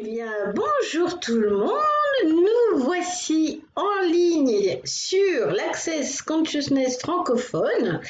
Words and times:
Eh 0.00 0.04
bien, 0.04 0.52
bonjour 0.54 1.18
tout 1.18 1.38
le 1.38 1.50
monde. 1.56 1.72
Nous 2.24 2.78
voici 2.78 3.62
en 3.74 4.00
ligne 4.02 4.78
sur 4.84 5.50
l'Access 5.50 6.22
Consciousness 6.22 6.98
francophone. 7.00 8.00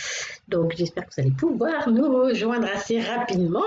Donc, 0.48 0.74
j'espère 0.77 1.06
que 1.06 1.14
vous 1.14 1.21
allez 1.21 1.30
pouvoir 1.30 1.88
nous 1.88 2.12
rejoindre 2.24 2.69
assez 2.69 3.01
rapidement. 3.01 3.62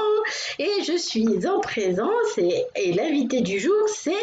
Et 0.60 0.84
je 0.84 0.97
suis 0.97 1.47
en 1.47 1.62
présence 1.62 2.38
et, 2.38 2.63
et 2.76 2.94
l'invité 2.94 3.42
du 3.42 3.60
jour, 3.60 3.87
c'est 3.87 4.13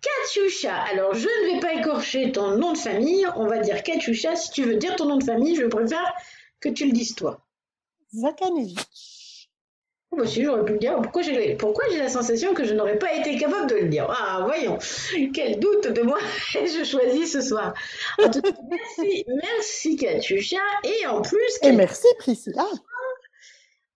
Katyusha. 0.00 0.74
Alors, 0.90 1.12
je 1.14 1.28
ne 1.28 1.54
vais 1.54 1.60
pas 1.60 1.74
écorcher 1.74 2.32
ton 2.32 2.56
nom 2.56 2.72
de 2.72 2.78
famille. 2.78 3.26
On 3.36 3.46
va 3.46 3.58
dire 3.58 3.82
Katyusha. 3.82 4.36
Si 4.36 4.52
tu 4.52 4.62
veux 4.62 4.76
dire 4.76 4.96
ton 4.96 5.06
nom 5.06 5.16
de 5.18 5.24
famille, 5.24 5.54
je 5.54 5.66
préfère 5.66 6.14
que 6.60 6.70
tu 6.70 6.86
le 6.86 6.92
dises 6.92 7.14
toi. 7.14 7.44
Zakanevich. 8.14 9.17
Oh, 10.10 10.16
bah 10.16 10.26
si, 10.26 10.42
j'aurais 10.42 10.64
pu 10.64 10.72
le 10.72 10.78
dire. 10.78 11.00
Pourquoi 11.02 11.20
j'ai, 11.22 11.54
pourquoi 11.56 11.84
j'ai 11.90 11.98
la 11.98 12.08
sensation 12.08 12.54
que 12.54 12.64
je 12.64 12.72
n'aurais 12.72 12.98
pas 12.98 13.12
été 13.14 13.36
capable 13.36 13.68
de 13.70 13.76
le 13.76 13.88
dire? 13.88 14.06
Ah, 14.08 14.40
voyons, 14.44 14.78
quel 15.34 15.60
doute 15.60 15.88
de 15.88 16.00
moi 16.02 16.18
je 16.54 16.82
choisis 16.84 17.32
ce 17.32 17.42
soir. 17.42 17.74
En 18.22 18.30
tout 18.30 18.40
cas, 18.40 18.50
merci, 18.70 19.24
merci 19.42 19.96
Katusha. 19.96 20.56
Et 20.84 21.06
en 21.06 21.20
plus, 21.20 21.58
Et 21.62 21.72
merci 21.72 22.06
Priscilla. 22.18 22.64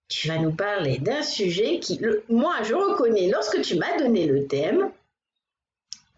tu 0.09 0.29
vas 0.29 0.37
nous 0.39 0.53
parler 0.53 0.98
d'un 0.98 1.23
sujet 1.23 1.79
qui, 1.80 1.97
le- 1.97 2.23
moi, 2.29 2.56
je 2.62 2.75
reconnais, 2.75 3.29
lorsque 3.31 3.62
tu 3.62 3.77
m'as 3.77 3.97
donné 3.98 4.27
le 4.27 4.47
thème, 4.47 4.91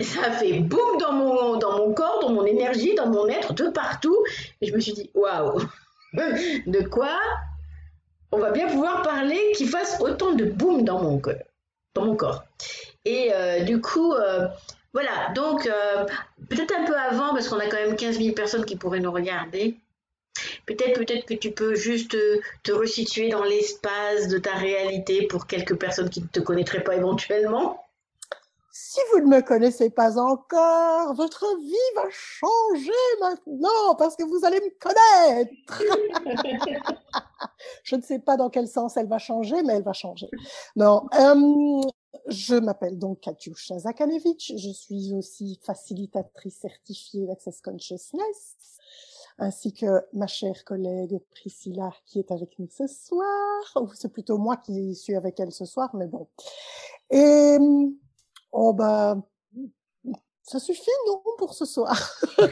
ça 0.00 0.22
a 0.24 0.30
fait 0.32 0.54
boum 0.58 0.98
dans 0.98 1.12
mon, 1.12 1.56
dans 1.56 1.78
mon 1.78 1.94
corps, 1.94 2.18
dans 2.20 2.32
mon 2.32 2.44
énergie, 2.44 2.96
dans 2.96 3.06
mon 3.06 3.28
être, 3.28 3.52
de 3.54 3.68
partout. 3.68 4.18
Et 4.60 4.66
je 4.66 4.74
me 4.74 4.80
suis 4.80 4.92
dit, 4.92 5.08
waouh, 5.14 5.60
de 6.14 6.88
quoi 6.88 7.16
on 8.34 8.38
va 8.38 8.50
bien 8.50 8.68
pouvoir 8.68 9.02
parler 9.02 9.52
qui 9.56 9.66
fasse 9.66 10.00
autant 10.00 10.32
de 10.32 10.44
boum 10.44 10.84
dans 10.84 11.00
mon 11.00 11.18
corps. 12.16 12.44
Et 13.04 13.30
euh, 13.32 13.60
du 13.60 13.80
coup, 13.80 14.12
euh, 14.12 14.48
voilà, 14.92 15.32
donc 15.34 15.66
euh, 15.66 16.04
peut-être 16.48 16.74
un 16.76 16.84
peu 16.84 16.96
avant, 16.96 17.32
parce 17.32 17.48
qu'on 17.48 17.58
a 17.58 17.66
quand 17.66 17.76
même 17.76 17.96
15 17.96 18.18
000 18.18 18.34
personnes 18.34 18.64
qui 18.64 18.76
pourraient 18.76 19.00
nous 19.00 19.12
regarder. 19.12 19.76
Peut-être, 20.66 20.98
peut-être 20.98 21.26
que 21.26 21.34
tu 21.34 21.52
peux 21.52 21.76
juste 21.76 22.16
te 22.64 22.72
resituer 22.72 23.28
dans 23.28 23.44
l'espace 23.44 24.26
de 24.28 24.38
ta 24.38 24.54
réalité 24.54 25.26
pour 25.28 25.46
quelques 25.46 25.76
personnes 25.76 26.10
qui 26.10 26.22
ne 26.22 26.26
te 26.26 26.40
connaîtraient 26.40 26.82
pas 26.82 26.96
éventuellement. 26.96 27.83
Si 28.76 28.98
vous 29.12 29.20
ne 29.20 29.26
me 29.26 29.40
connaissez 29.40 29.88
pas 29.88 30.18
encore, 30.18 31.14
votre 31.14 31.46
vie 31.60 31.94
va 31.94 32.10
changer 32.10 32.90
maintenant 33.20 33.94
parce 33.96 34.16
que 34.16 34.24
vous 34.24 34.44
allez 34.44 34.58
me 34.58 34.70
connaître. 34.80 35.80
je 37.84 37.94
ne 37.94 38.02
sais 38.02 38.18
pas 38.18 38.36
dans 38.36 38.50
quel 38.50 38.66
sens 38.66 38.96
elle 38.96 39.06
va 39.06 39.18
changer, 39.18 39.62
mais 39.62 39.74
elle 39.74 39.84
va 39.84 39.92
changer. 39.92 40.28
Non, 40.74 41.06
euh, 41.14 41.82
je 42.26 42.56
m'appelle 42.56 42.98
donc 42.98 43.20
Katyusha 43.20 43.78
Zakanevich. 43.78 44.54
Je 44.56 44.70
suis 44.70 45.14
aussi 45.14 45.60
facilitatrice 45.62 46.56
certifiée 46.56 47.26
d'Access 47.28 47.60
Consciousness, 47.60 48.56
ainsi 49.38 49.72
que 49.72 50.02
ma 50.14 50.26
chère 50.26 50.64
collègue 50.64 51.20
Priscilla 51.30 51.92
qui 52.06 52.18
est 52.18 52.32
avec 52.32 52.58
nous 52.58 52.68
ce 52.68 52.88
soir. 52.88 53.62
Ou 53.76 53.94
c'est 53.94 54.12
plutôt 54.12 54.36
moi 54.36 54.56
qui 54.56 54.96
suis 54.96 55.14
avec 55.14 55.38
elle 55.38 55.52
ce 55.52 55.64
soir, 55.64 55.94
mais 55.94 56.08
bon. 56.08 56.26
Et 57.10 57.56
Oh 58.56 58.72
bah, 58.72 59.16
ça 60.42 60.60
suffit, 60.60 60.90
non, 61.08 61.20
pour 61.38 61.54
ce 61.54 61.64
soir. 61.64 61.98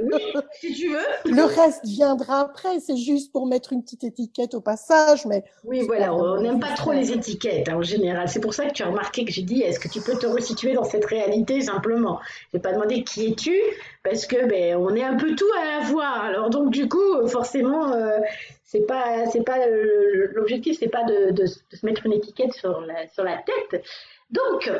Oui, 0.00 0.22
si 0.60 0.72
tu 0.74 0.88
veux. 0.88 1.32
Le 1.32 1.44
reste 1.44 1.84
viendra 1.84 2.40
après, 2.40 2.80
c'est 2.80 2.96
juste 2.96 3.32
pour 3.32 3.46
mettre 3.46 3.72
une 3.72 3.82
petite 3.82 4.04
étiquette 4.04 4.54
au 4.54 4.60
passage, 4.60 5.26
mais 5.26 5.44
Oui, 5.64 5.82
voilà, 5.86 6.14
on 6.14 6.40
n'aime 6.40 6.60
pas 6.60 6.72
trop 6.74 6.92
les 6.92 7.12
étiquettes 7.12 7.68
hein, 7.68 7.76
en 7.76 7.82
général. 7.82 8.28
C'est 8.28 8.40
pour 8.40 8.54
ça 8.54 8.66
que 8.66 8.72
tu 8.72 8.82
as 8.82 8.88
remarqué 8.88 9.24
que 9.24 9.32
j'ai 9.32 9.42
dit 9.42 9.62
est-ce 9.62 9.80
que 9.80 9.88
tu 9.88 10.00
peux 10.00 10.16
te 10.16 10.26
resituer 10.26 10.74
dans 10.74 10.84
cette 10.84 11.04
réalité 11.04 11.60
simplement? 11.60 12.20
Je 12.52 12.56
n'ai 12.56 12.62
pas 12.62 12.72
demandé 12.72 13.04
qui 13.04 13.26
es-tu 13.26 13.56
parce 14.02 14.26
que 14.26 14.46
ben, 14.46 14.76
on 14.76 14.94
est 14.94 15.04
un 15.04 15.16
peu 15.16 15.34
tout 15.34 15.44
à 15.60 15.78
la 15.78 15.84
fois. 15.84 16.08
Alors 16.08 16.50
donc 16.50 16.70
du 16.70 16.88
coup, 16.88 17.15
forcément, 17.28 17.92
euh, 17.92 18.18
c'est 18.64 18.86
pas 18.86 19.26
c'est 19.26 19.42
pas 19.42 19.58
euh, 19.66 20.28
l'objectif, 20.32 20.78
c'est 20.78 20.88
pas 20.88 21.04
de, 21.04 21.30
de, 21.30 21.44
de 21.44 21.76
se 21.76 21.86
mettre 21.86 22.06
une 22.06 22.12
étiquette 22.12 22.52
sur 22.52 22.80
la 22.80 23.06
sur 23.08 23.24
la 23.24 23.38
tête. 23.38 23.84
Donc 24.30 24.70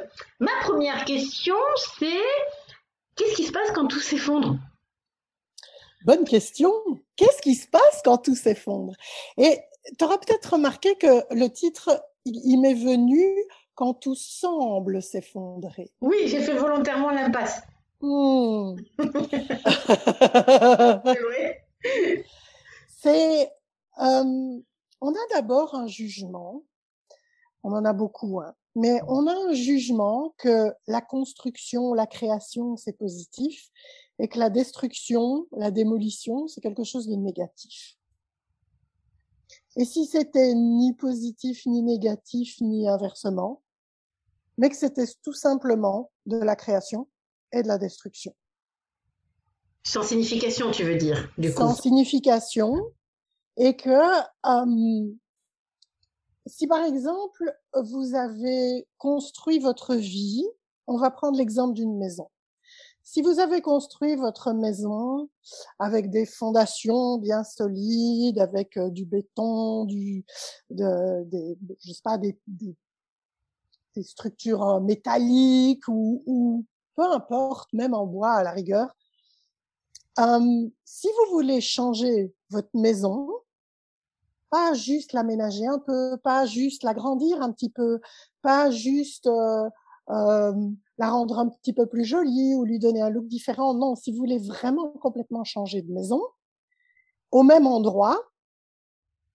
ma 0.41 0.51
première 0.63 1.05
question, 1.05 1.57
c'est 1.99 2.07
qu'est-ce 3.17 3.35
qui 3.35 3.45
se 3.45 3.53
passe 3.53 3.71
quand 3.73 3.87
tout 3.87 4.01
s'effondre? 4.01 4.57
Bonne 6.05 6.25
question. 6.25 6.73
Qu'est-ce 7.17 7.43
qui 7.43 7.55
se 7.55 7.69
passe 7.69 8.03
quand 8.05 8.19
tout 8.19 8.37
s'effondre? 8.37 8.93
Et 9.39 9.59
tu 9.99 10.05
auras 10.05 10.19
peut-être 10.19 10.53
remarqué 10.53 10.95
que 10.97 11.35
le 11.35 11.49
titre, 11.49 12.05
il, 12.25 12.41
il 12.45 12.61
m'est 12.61 12.75
venu 12.75 13.25
quand 13.75 13.95
tout 13.95 14.15
semble 14.15 15.03
s'effondrer. 15.03 15.91
Oui, 16.01 16.17
j'ai 16.27 16.41
fait 16.41 16.55
volontairement 16.55 17.11
l'impasse. 17.11 17.63
Hmm. 18.01 18.77
C'est 22.89 23.53
euh, 23.99 24.61
on 25.01 25.11
a 25.11 25.35
d'abord 25.35 25.75
un 25.75 25.87
jugement, 25.87 26.65
on 27.63 27.73
en 27.73 27.85
a 27.85 27.93
beaucoup, 27.93 28.41
hein, 28.41 28.55
mais 28.75 29.01
on 29.09 29.27
a 29.27 29.33
un 29.33 29.53
jugement 29.53 30.35
que 30.39 30.73
la 30.87 31.01
construction, 31.01 31.95
la 31.95 32.07
création, 32.07 32.77
c'est 32.77 32.97
positif, 32.97 33.71
et 34.19 34.29
que 34.29 34.39
la 34.39 34.51
destruction, 34.51 35.47
la 35.53 35.71
démolition, 35.71 36.47
c'est 36.49 36.61
quelque 36.61 36.85
chose 36.85 37.07
de 37.07 37.17
négatif. 37.17 37.97
Et 39.77 39.85
si 39.85 40.07
c'était 40.07 40.55
ni 40.55 40.95
positif, 40.95 41.67
ni 41.67 41.83
négatif, 41.83 42.61
ni 42.61 42.89
inversement, 42.89 43.63
mais 44.57 44.71
que 44.71 44.77
c'était 44.77 45.07
tout 45.23 45.35
simplement 45.35 46.11
de 46.25 46.39
la 46.39 46.57
création 46.57 47.09
et 47.53 47.63
de 47.63 47.69
la 47.69 47.77
destruction. 47.77 48.35
Sans 49.87 50.03
signification, 50.03 50.73
tu 50.73 50.83
veux 50.83 50.97
dire, 50.97 51.31
du 51.39 51.53
coup. 51.55 51.61
sans 51.61 51.81
signification 51.81 52.75
et 53.57 53.77
que 53.77 53.89
euh, 53.89 55.13
si 56.47 56.67
par 56.67 56.85
exemple 56.85 57.57
vous 57.73 58.17
avez 58.17 58.89
construit 58.99 59.61
votre 59.61 59.95
vie, 59.95 60.45
on 60.89 60.97
va 60.97 61.13
prendre 61.13 61.39
l'exemple 61.39 61.75
d'une 61.75 61.97
maison. 61.99 62.29
Si 63.05 63.23
vous 63.23 63.39
avez 63.39 63.63
construit 63.63 64.17
votre 64.17 64.53
maison 64.53 65.31
avec 65.79 66.11
des 66.11 66.27
fondations 66.27 67.19
bien 67.19 67.45
solides, 67.45 68.41
avec 68.41 68.77
euh, 68.77 68.91
du 68.91 69.05
béton, 69.05 69.85
du, 69.85 70.25
de, 70.71 71.23
des, 71.27 71.57
je 71.85 71.93
sais 71.93 72.03
pas, 72.03 72.19
des, 72.19 72.37
des, 72.49 72.75
des 73.95 74.03
structures 74.03 74.65
euh, 74.69 74.81
métalliques 74.81 75.87
ou, 75.87 76.25
ou 76.27 76.65
peu 76.97 77.05
importe, 77.05 77.73
même 77.73 77.95
en 77.95 78.05
bois 78.05 78.33
à 78.33 78.43
la 78.43 78.51
rigueur, 78.51 78.93
si 80.85 81.09
vous 81.09 81.33
voulez 81.33 81.61
changer 81.61 82.35
votre 82.51 82.71
maison, 82.75 83.29
pas 84.51 84.75
juste 84.75 85.13
l'aménager 85.13 85.67
un 85.67 85.79
peu, 85.79 86.17
pas 86.23 86.47
juste 86.47 86.83
l'agrandir 86.85 87.43
un 87.43 87.53
petit 87.53 87.71
peu, 87.71 88.01
pas 88.43 88.71
juste 88.71 89.29
la 90.09 90.51
rendre 91.11 91.39
un 91.39 91.49
petit 91.49 91.73
peu 91.73 91.87
plus 91.87 92.05
jolie 92.05 92.55
ou 92.55 92.65
lui 92.65 92.79
donner 92.79 93.03
un 93.03 93.11
look 93.11 93.27
différent. 93.27 93.75
Non, 93.75 93.97
si 93.97 94.13
vous 94.13 94.19
voulez 94.19 94.39
vraiment 94.39 94.91
complètement 94.91 95.45
changer 95.45 95.83
de 95.83 95.93
maison, 95.93 96.23
au 97.33 97.43
même 97.43 97.67
endroit, 97.67 98.19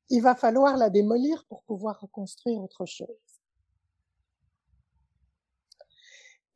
il 0.09 0.22
va 0.22 0.34
falloir 0.34 0.78
la 0.78 0.90
démolir 0.90 1.46
pour 1.46 1.62
pouvoir 1.63 2.00
reconstruire 2.00 2.62
autre 2.62 2.86
chose. 2.86 3.31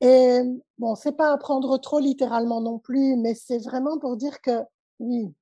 Et 0.06 0.42
bon, 0.78 0.94
c'est 0.94 1.14
pas 1.14 1.32
à 1.32 1.38
prendre 1.38 1.80
trop 1.80 1.98
littéralement 1.98 2.62
non 2.62 2.78
plus, 2.78 3.16
mais 3.16 3.34
c'est 3.34 3.58
vraiment 3.58 3.98
pour 3.98 4.18
dire 4.18 4.40
que 4.40 4.62
oui, 5.00 5.34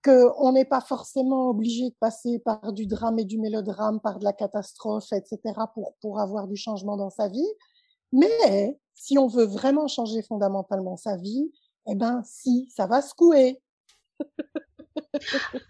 que 0.00 0.30
on 0.38 0.52
n'est 0.52 0.64
pas 0.64 0.80
forcément 0.80 1.50
obligé 1.50 1.90
de 1.90 1.94
passer 2.00 2.38
par 2.38 2.72
du 2.72 2.86
drame 2.86 3.18
et 3.18 3.26
du 3.26 3.38
mélodrame, 3.38 4.00
par 4.00 4.20
de 4.20 4.24
la 4.24 4.32
catastrophe, 4.32 5.12
etc. 5.12 5.38
pour 5.74 5.96
pour 6.00 6.18
avoir 6.18 6.48
du 6.48 6.56
changement 6.56 6.96
dans 6.96 7.10
sa 7.10 7.28
vie. 7.28 7.52
Mais 8.10 8.78
si 8.94 9.18
on 9.18 9.26
veut 9.26 9.44
vraiment 9.44 9.86
changer 9.86 10.22
fondamentalement 10.22 10.96
sa 10.96 11.18
vie, 11.18 11.52
eh 11.86 11.94
ben 11.94 12.22
si, 12.24 12.66
ça 12.74 12.86
va 12.86 13.02
secouer. 13.02 13.60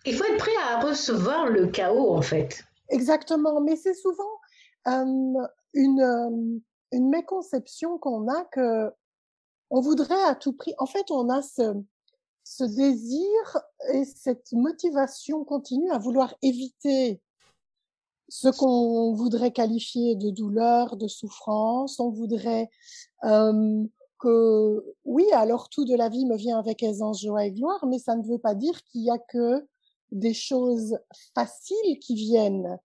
Il 0.06 0.14
faut 0.14 0.24
être 0.24 0.38
prêt 0.38 0.52
à 0.68 0.86
recevoir 0.86 1.46
le 1.46 1.66
chaos, 1.66 2.14
en 2.14 2.22
fait. 2.22 2.62
Exactement, 2.90 3.60
mais 3.60 3.74
c'est 3.74 3.94
souvent 3.94 4.22
euh, 4.86 5.46
une 5.72 6.62
une 6.94 7.08
méconception 7.10 7.98
qu'on 7.98 8.28
a 8.28 8.44
que 8.46 8.92
on 9.70 9.80
voudrait 9.80 10.22
à 10.24 10.34
tout 10.34 10.52
prix. 10.52 10.74
En 10.78 10.86
fait, 10.86 11.10
on 11.10 11.28
a 11.28 11.42
ce 11.42 11.74
ce 12.44 12.64
désir 12.64 13.58
et 13.94 14.04
cette 14.04 14.52
motivation 14.52 15.44
continue 15.44 15.90
à 15.90 15.98
vouloir 15.98 16.34
éviter 16.42 17.20
ce 18.28 18.48
qu'on 18.48 19.14
voudrait 19.14 19.52
qualifier 19.52 20.14
de 20.14 20.30
douleur, 20.30 20.96
de 20.96 21.08
souffrance. 21.08 21.98
On 22.00 22.10
voudrait 22.10 22.70
que, 23.22 24.94
oui, 25.04 25.26
alors 25.32 25.68
tout 25.70 25.84
de 25.84 25.94
la 25.94 26.08
vie 26.08 26.26
me 26.26 26.36
vient 26.36 26.58
avec 26.58 26.82
aisance, 26.82 27.22
joie 27.22 27.46
et 27.46 27.52
gloire, 27.52 27.86
mais 27.86 27.98
ça 27.98 28.14
ne 28.14 28.22
veut 28.22 28.38
pas 28.38 28.54
dire 28.54 28.82
qu'il 28.84 29.02
y 29.02 29.10
a 29.10 29.18
que 29.18 29.66
des 30.12 30.34
choses 30.34 30.98
faciles 31.34 31.98
qui 31.98 32.14
viennent. 32.14 32.78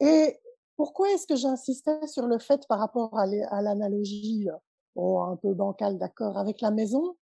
Et 0.00 0.38
pourquoi 0.78 1.10
est-ce 1.10 1.26
que 1.26 1.34
j'insistais 1.34 2.06
sur 2.06 2.28
le 2.28 2.38
fait 2.38 2.64
par 2.68 2.78
rapport 2.78 3.18
à 3.18 3.26
l'analogie 3.26 4.46
oh, 4.94 5.20
un 5.22 5.34
peu 5.34 5.52
bancale, 5.52 5.98
d'accord, 5.98 6.38
avec 6.38 6.60
la 6.60 6.70
maison? 6.70 7.16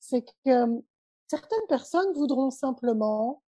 C'est 0.00 0.24
que 0.46 0.82
certaines 1.28 1.66
personnes 1.68 2.10
voudront 2.14 2.48
simplement 2.48 3.42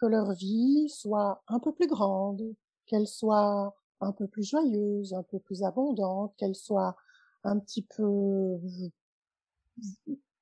que 0.00 0.06
leur 0.06 0.32
vie 0.32 0.88
soit 0.88 1.44
un 1.46 1.60
peu 1.60 1.72
plus 1.72 1.86
grande, 1.86 2.42
qu'elle 2.86 3.06
soit 3.06 3.76
un 4.00 4.10
peu 4.10 4.26
plus 4.26 4.42
joyeuse, 4.42 5.14
un 5.14 5.22
peu 5.22 5.38
plus 5.38 5.62
abondante, 5.62 6.34
qu'elle 6.36 6.56
soit 6.56 6.96
un 7.44 7.60
petit 7.60 7.82
peu 7.82 8.58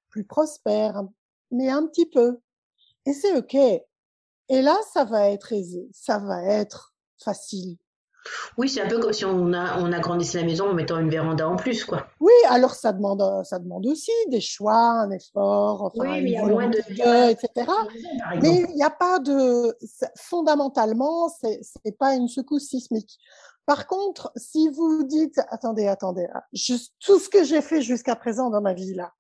plus 0.08 0.24
prospère, 0.24 1.02
mais 1.50 1.69
un 1.69 1.86
petit 1.86 2.06
peu. 2.06 2.40
Et 3.04 3.12
c'est 3.12 3.36
OK. 3.36 3.54
Et 3.54 4.62
là, 4.62 4.78
ça 4.94 5.04
va 5.04 5.28
être 5.28 5.52
aisé, 5.52 5.90
ça 5.92 6.19
va 6.19 6.42
être 6.42 6.94
facile. 7.19 7.76
Oui, 8.56 8.69
c'est 8.69 8.80
un 8.80 8.88
peu 8.88 8.98
comme 8.98 9.12
si 9.12 9.24
on, 9.24 9.52
a, 9.52 9.78
on 9.80 9.92
agrandissait 9.92 10.40
la 10.40 10.44
maison 10.44 10.70
en 10.70 10.74
mettant 10.74 10.98
une 10.98 11.10
véranda 11.10 11.48
en 11.48 11.56
plus, 11.56 11.84
quoi. 11.84 12.06
Oui, 12.20 12.32
alors 12.48 12.74
ça 12.74 12.92
demande, 12.92 13.22
ça 13.44 13.58
demande 13.58 13.86
aussi 13.86 14.12
des 14.28 14.40
choix, 14.40 14.74
un 14.74 15.10
effort, 15.10 15.82
enfin, 15.82 16.10
oui, 16.10 16.22
mais 16.22 16.30
il 16.30 16.32
y 16.32 16.36
a 16.36 16.46
moins 16.46 16.69
de 16.69 16.78
etc. 17.30 17.70
Mais 18.40 18.64
il 18.69 18.74
n'y 18.74 18.82
a 18.82 18.90
pas 18.90 19.19
de, 19.19 19.76
fondamentalement, 20.16 21.28
c'est, 21.28 21.60
c'est 21.62 21.98
pas 21.98 22.14
une 22.14 22.28
secousse 22.28 22.69
sismique. 22.69 23.19
Par 23.66 23.86
contre, 23.86 24.32
si 24.36 24.69
vous 24.69 25.04
dites, 25.04 25.40
attendez, 25.48 25.86
attendez, 25.86 26.26
juste 26.52 26.94
tout 27.00 27.19
ce 27.19 27.28
que 27.28 27.44
j'ai 27.44 27.62
fait 27.62 27.80
jusqu'à 27.80 28.16
présent 28.16 28.50
dans 28.50 28.60
ma 28.60 28.74
vie 28.74 28.94
là, 28.94 29.12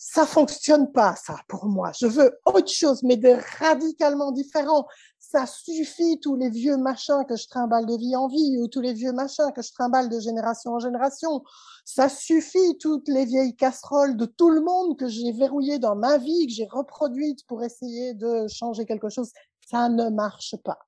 ça 0.00 0.26
fonctionne 0.26 0.92
pas, 0.92 1.16
ça, 1.16 1.40
pour 1.48 1.66
moi. 1.66 1.90
Je 1.98 2.06
veux 2.06 2.38
autre 2.46 2.70
chose, 2.70 3.02
mais 3.02 3.16
de 3.16 3.36
radicalement 3.58 4.30
différent. 4.30 4.86
Ça 5.30 5.44
suffit 5.44 6.18
tous 6.20 6.36
les 6.36 6.48
vieux 6.48 6.78
machins 6.78 7.22
que 7.28 7.36
je 7.36 7.46
trimballe 7.48 7.84
de 7.84 7.98
vie 7.98 8.16
en 8.16 8.28
vie 8.28 8.56
ou 8.56 8.66
tous 8.66 8.80
les 8.80 8.94
vieux 8.94 9.12
machins 9.12 9.52
que 9.54 9.60
je 9.60 9.70
trimballe 9.74 10.08
de 10.08 10.18
génération 10.20 10.72
en 10.72 10.78
génération. 10.78 11.44
Ça 11.84 12.08
suffit 12.08 12.78
toutes 12.78 13.08
les 13.08 13.26
vieilles 13.26 13.54
casseroles 13.54 14.16
de 14.16 14.24
tout 14.24 14.48
le 14.48 14.62
monde 14.62 14.98
que 14.98 15.06
j'ai 15.06 15.32
verrouillées 15.32 15.78
dans 15.78 15.96
ma 15.96 16.16
vie, 16.16 16.46
que 16.46 16.52
j'ai 16.54 16.66
reproduites 16.66 17.44
pour 17.46 17.62
essayer 17.62 18.14
de 18.14 18.48
changer 18.48 18.86
quelque 18.86 19.10
chose. 19.10 19.30
Ça 19.70 19.90
ne 19.90 20.08
marche 20.08 20.56
pas. 20.64 20.78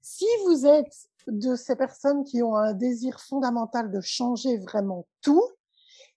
Si 0.00 0.24
vous 0.46 0.64
êtes 0.64 1.10
de 1.26 1.54
ces 1.54 1.76
personnes 1.76 2.24
qui 2.24 2.42
ont 2.42 2.56
un 2.56 2.72
désir 2.72 3.20
fondamental 3.20 3.90
de 3.90 4.00
changer 4.00 4.56
vraiment 4.60 5.06
tout, 5.20 5.46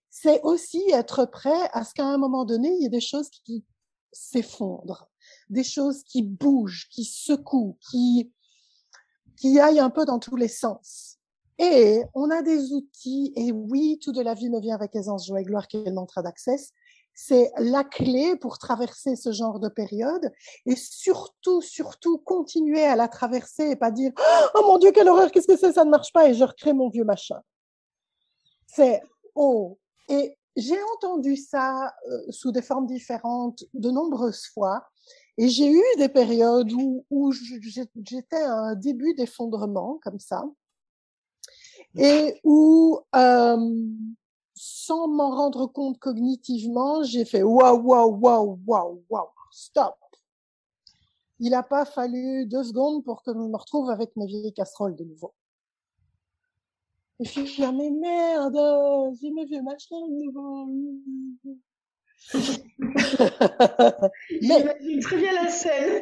c'est 0.09 0.39
aussi 0.43 0.81
être 0.91 1.25
prêt 1.25 1.69
à 1.73 1.83
ce 1.83 1.93
qu'à 1.93 2.05
un 2.05 2.17
moment 2.17 2.45
donné, 2.45 2.69
il 2.69 2.83
y 2.83 2.85
ait 2.85 2.89
des 2.89 3.01
choses 3.01 3.29
qui 3.29 3.65
s'effondrent, 4.13 5.09
des 5.49 5.63
choses 5.63 6.03
qui 6.03 6.21
bougent, 6.21 6.87
qui 6.89 7.03
secouent, 7.03 7.77
qui, 7.89 8.31
qui 9.37 9.59
aillent 9.59 9.79
un 9.79 9.89
peu 9.89 10.05
dans 10.05 10.19
tous 10.19 10.35
les 10.35 10.47
sens. 10.47 11.17
Et 11.59 12.03
on 12.13 12.29
a 12.29 12.41
des 12.41 12.71
outils, 12.73 13.33
et 13.35 13.51
oui, 13.51 13.99
tout 14.01 14.11
de 14.11 14.21
la 14.21 14.35
vie 14.35 14.49
me 14.49 14.59
vient 14.59 14.75
avec 14.75 14.95
aisance, 14.95 15.25
joie 15.25 15.41
et 15.41 15.43
gloire, 15.43 15.67
qui 15.67 15.77
est 15.77 15.85
le 15.85 15.93
mantra. 15.93 16.21
C'est 17.19 17.51
la 17.57 17.83
clé 17.83 18.35
pour 18.35 18.59
traverser 18.59 19.15
ce 19.15 19.31
genre 19.31 19.59
de 19.59 19.69
période 19.69 20.31
et 20.67 20.75
surtout, 20.75 21.61
surtout 21.61 22.19
continuer 22.19 22.83
à 22.83 22.95
la 22.95 23.07
traverser 23.07 23.71
et 23.71 23.75
pas 23.75 23.89
dire 23.89 24.11
Oh 24.53 24.61
mon 24.67 24.77
Dieu, 24.77 24.91
quelle 24.91 25.09
horreur, 25.09 25.31
qu'est-ce 25.31 25.47
que 25.47 25.57
c'est, 25.57 25.73
ça 25.73 25.83
ne 25.83 25.89
marche 25.89 26.13
pas 26.13 26.29
et 26.29 26.35
je 26.35 26.43
recrée 26.43 26.73
mon 26.73 26.89
vieux 26.89 27.05
machin. 27.05 27.41
C'est 28.67 29.01
Oh, 29.33 29.79
et 30.09 30.37
j'ai 30.55 30.81
entendu 30.95 31.35
ça 31.35 31.93
euh, 32.07 32.31
sous 32.31 32.51
des 32.51 32.61
formes 32.61 32.87
différentes 32.87 33.63
de 33.73 33.89
nombreuses 33.89 34.45
fois. 34.53 34.87
Et 35.37 35.49
j'ai 35.49 35.71
eu 35.71 35.83
des 35.97 36.09
périodes 36.09 36.71
où, 36.71 37.05
où 37.09 37.31
j'étais 37.31 38.37
à 38.41 38.55
un 38.55 38.75
début 38.75 39.13
d'effondrement 39.13 39.99
comme 40.01 40.19
ça. 40.19 40.43
Et 41.95 42.39
où, 42.43 42.99
euh, 43.15 43.85
sans 44.55 45.07
m'en 45.07 45.29
rendre 45.29 45.67
compte 45.67 45.99
cognitivement, 45.99 47.03
j'ai 47.03 47.23
fait 47.23 47.43
waouh, 47.43 47.81
waouh, 47.81 48.17
waouh, 48.17 48.59
waouh, 48.65 49.03
waouh, 49.09 49.29
stop. 49.51 49.95
Il 51.39 51.51
n'a 51.51 51.61
pas 51.61 51.85
fallu 51.85 52.47
deux 52.47 52.63
secondes 52.63 53.03
pour 53.03 53.21
que 53.21 53.31
je 53.31 53.37
me 53.37 53.55
retrouve 53.55 53.91
avec 53.91 54.15
mes 54.15 54.25
vieilles 54.25 54.53
casseroles 54.53 54.95
de 54.95 55.03
nouveau. 55.03 55.33
Et 57.19 57.25
je 57.25 57.45
suis 57.45 57.61
là, 57.61 57.71
mais 57.71 57.91
merde, 57.91 58.57
j'ai 59.19 59.31
mes 59.31 59.45
vieux 59.45 59.61
machins 59.61 60.07
de 60.07 60.25
nouveau. 60.25 60.67
J'imagine 64.41 64.99
très 65.01 65.17
bien 65.17 65.33
la 65.33 65.49
scène. 65.49 66.01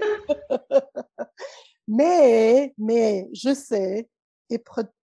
mais, 1.87 2.73
mais, 2.77 3.29
je 3.33 3.53
sais, 3.53 4.09
et 4.49 4.59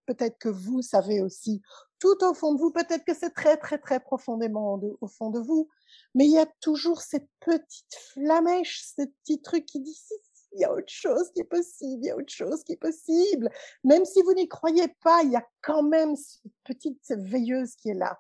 peut-être 0.07 0.39
que 0.39 0.49
vous 0.49 0.83
savez 0.83 1.21
aussi, 1.21 1.63
tout 1.99 2.17
au 2.23 2.35
fond 2.35 2.55
de 2.55 2.61
vous, 2.61 2.73
peut-être 2.73 3.05
que 3.05 3.15
c'est 3.15 3.31
très, 3.31 3.57
très, 3.57 3.79
très 3.79 4.01
profondément 4.01 4.81
au 5.01 5.07
fond 5.07 5.31
de 5.31 5.39
vous, 5.39 5.69
mais 6.15 6.25
il 6.25 6.33
y 6.33 6.39
a 6.39 6.47
toujours 6.61 7.01
cette 7.01 7.29
petite 7.41 7.95
flamèche, 8.13 8.83
ce 8.97 9.03
petit 9.23 9.41
truc 9.41 9.67
qui 9.67 9.81
dit 9.81 9.95
si, 9.95 10.15
il 10.55 10.61
y 10.61 10.65
a 10.65 10.73
autre 10.73 10.89
chose 10.89 11.31
qui 11.33 11.41
est 11.41 11.45
possible, 11.45 12.03
il 12.03 12.07
y 12.07 12.11
a 12.11 12.17
autre 12.17 12.33
chose 12.33 12.63
qui 12.65 12.73
est 12.73 12.77
possible. 12.77 13.51
Même 13.85 14.05
si 14.05 14.21
vous 14.23 14.35
n'y 14.35 14.49
croyez 14.49 14.89
pas, 15.03 15.23
il 15.23 15.33
y 15.33 15.37
a 15.37 15.47
quand 15.63 15.83
même 15.83 16.15
cette 16.17 16.53
petite 16.65 17.11
veilleuse 17.11 17.75
qui 17.77 17.91
est 17.91 17.95
là. 17.95 18.19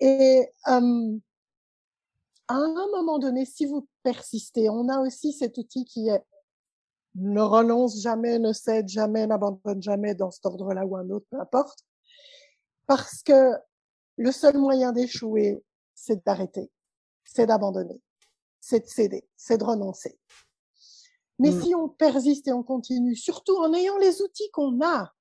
Et 0.00 0.50
à 2.48 2.54
un 2.54 2.88
moment 2.90 3.18
donné, 3.18 3.44
si 3.44 3.66
vous 3.66 3.88
persistez, 4.02 4.68
on 4.70 4.88
a 4.88 5.00
aussi 5.00 5.32
cet 5.32 5.58
outil 5.58 5.84
qui 5.84 6.08
est 6.08 6.22
ne 7.16 7.40
renonce 7.40 8.00
jamais, 8.02 8.38
ne 8.38 8.52
cède 8.52 8.88
jamais, 8.88 9.26
n'abandonne 9.26 9.82
jamais 9.82 10.14
dans 10.14 10.30
cet 10.30 10.44
ordre-là 10.46 10.84
ou 10.84 10.96
un 10.96 11.08
autre, 11.10 11.26
peu 11.30 11.40
importe. 11.40 11.80
Parce 12.86 13.22
que 13.22 13.52
le 14.16 14.32
seul 14.32 14.58
moyen 14.58 14.92
d'échouer, 14.92 15.64
c'est 15.94 16.24
d'arrêter, 16.24 16.70
c'est 17.24 17.46
d'abandonner, 17.46 18.00
c'est 18.60 18.80
de 18.80 18.86
céder, 18.86 19.26
c'est 19.36 19.58
de 19.58 19.64
renoncer. 19.64 20.18
Mais 21.38 21.50
mm. 21.50 21.62
si 21.62 21.74
on 21.74 21.88
persiste 21.88 22.48
et 22.48 22.52
on 22.52 22.62
continue, 22.62 23.16
surtout 23.16 23.56
en 23.56 23.72
ayant 23.72 23.96
les 23.98 24.20
outils 24.22 24.50
qu'on 24.52 24.80
a, 24.82 25.12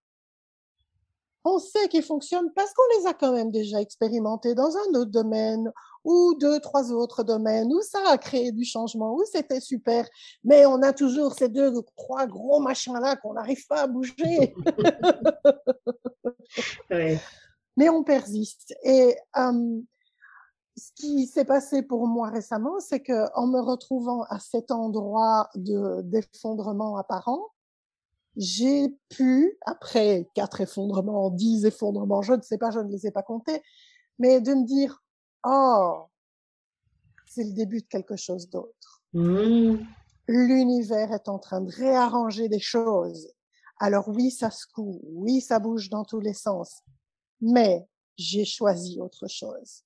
on 1.45 1.59
sait 1.59 1.87
qu'ils 1.89 2.03
fonctionnent 2.03 2.51
parce 2.53 2.73
qu'on 2.73 2.99
les 2.99 3.07
a 3.07 3.13
quand 3.13 3.31
même 3.31 3.51
déjà 3.51 3.79
expérimentés 3.79 4.55
dans 4.55 4.75
un 4.75 4.99
autre 4.99 5.11
domaine 5.11 5.71
ou 6.05 6.35
deux, 6.39 6.59
trois 6.59 6.91
autres 6.91 7.23
domaines 7.23 7.73
où 7.73 7.81
ça 7.81 7.99
a 8.07 8.17
créé 8.17 8.51
du 8.51 8.63
changement, 8.63 9.15
où 9.15 9.23
c'était 9.25 9.59
super. 9.59 10.07
Mais 10.43 10.65
on 10.65 10.81
a 10.83 10.93
toujours 10.93 11.33
ces 11.33 11.49
deux 11.49 11.73
trois 11.97 12.27
gros 12.27 12.59
machins-là 12.59 13.15
qu'on 13.17 13.33
n'arrive 13.33 13.65
pas 13.67 13.81
à 13.81 13.87
bouger. 13.87 14.55
Mais 17.77 17.89
on 17.89 18.03
persiste. 18.03 18.73
Et 18.83 19.17
euh, 19.37 19.81
ce 20.77 20.91
qui 20.95 21.25
s'est 21.25 21.43
passé 21.43 21.81
pour 21.81 22.07
moi 22.07 22.29
récemment, 22.29 22.79
c'est 22.79 23.01
que 23.01 23.25
en 23.35 23.47
me 23.47 23.59
retrouvant 23.59 24.23
à 24.29 24.39
cet 24.39 24.71
endroit 24.71 25.49
de 25.55 26.01
d'effondrement 26.03 26.97
apparent, 26.97 27.49
j'ai 28.37 28.95
pu, 29.09 29.57
après 29.65 30.29
quatre 30.35 30.61
effondrements, 30.61 31.29
dix 31.29 31.65
effondrements, 31.65 32.21
je 32.21 32.33
ne 32.33 32.41
sais 32.41 32.57
pas, 32.57 32.71
je 32.71 32.79
ne 32.79 32.91
les 32.91 33.07
ai 33.07 33.11
pas 33.11 33.23
comptés, 33.23 33.61
mais 34.19 34.41
de 34.41 34.53
me 34.53 34.65
dire, 34.65 35.01
oh, 35.45 36.05
c'est 37.25 37.43
le 37.43 37.53
début 37.53 37.81
de 37.81 37.87
quelque 37.87 38.15
chose 38.15 38.49
d'autre. 38.49 39.03
Mmh. 39.13 39.77
L'univers 40.27 41.11
est 41.11 41.29
en 41.29 41.39
train 41.39 41.61
de 41.61 41.71
réarranger 41.71 42.49
des 42.49 42.59
choses. 42.59 43.31
Alors 43.79 44.07
oui, 44.07 44.31
ça 44.31 44.51
secoue, 44.51 44.99
oui, 45.03 45.41
ça 45.41 45.59
bouge 45.59 45.89
dans 45.89 46.03
tous 46.03 46.19
les 46.19 46.33
sens, 46.33 46.81
mais 47.41 47.87
j'ai 48.17 48.45
choisi 48.45 48.99
autre 49.01 49.27
chose 49.27 49.83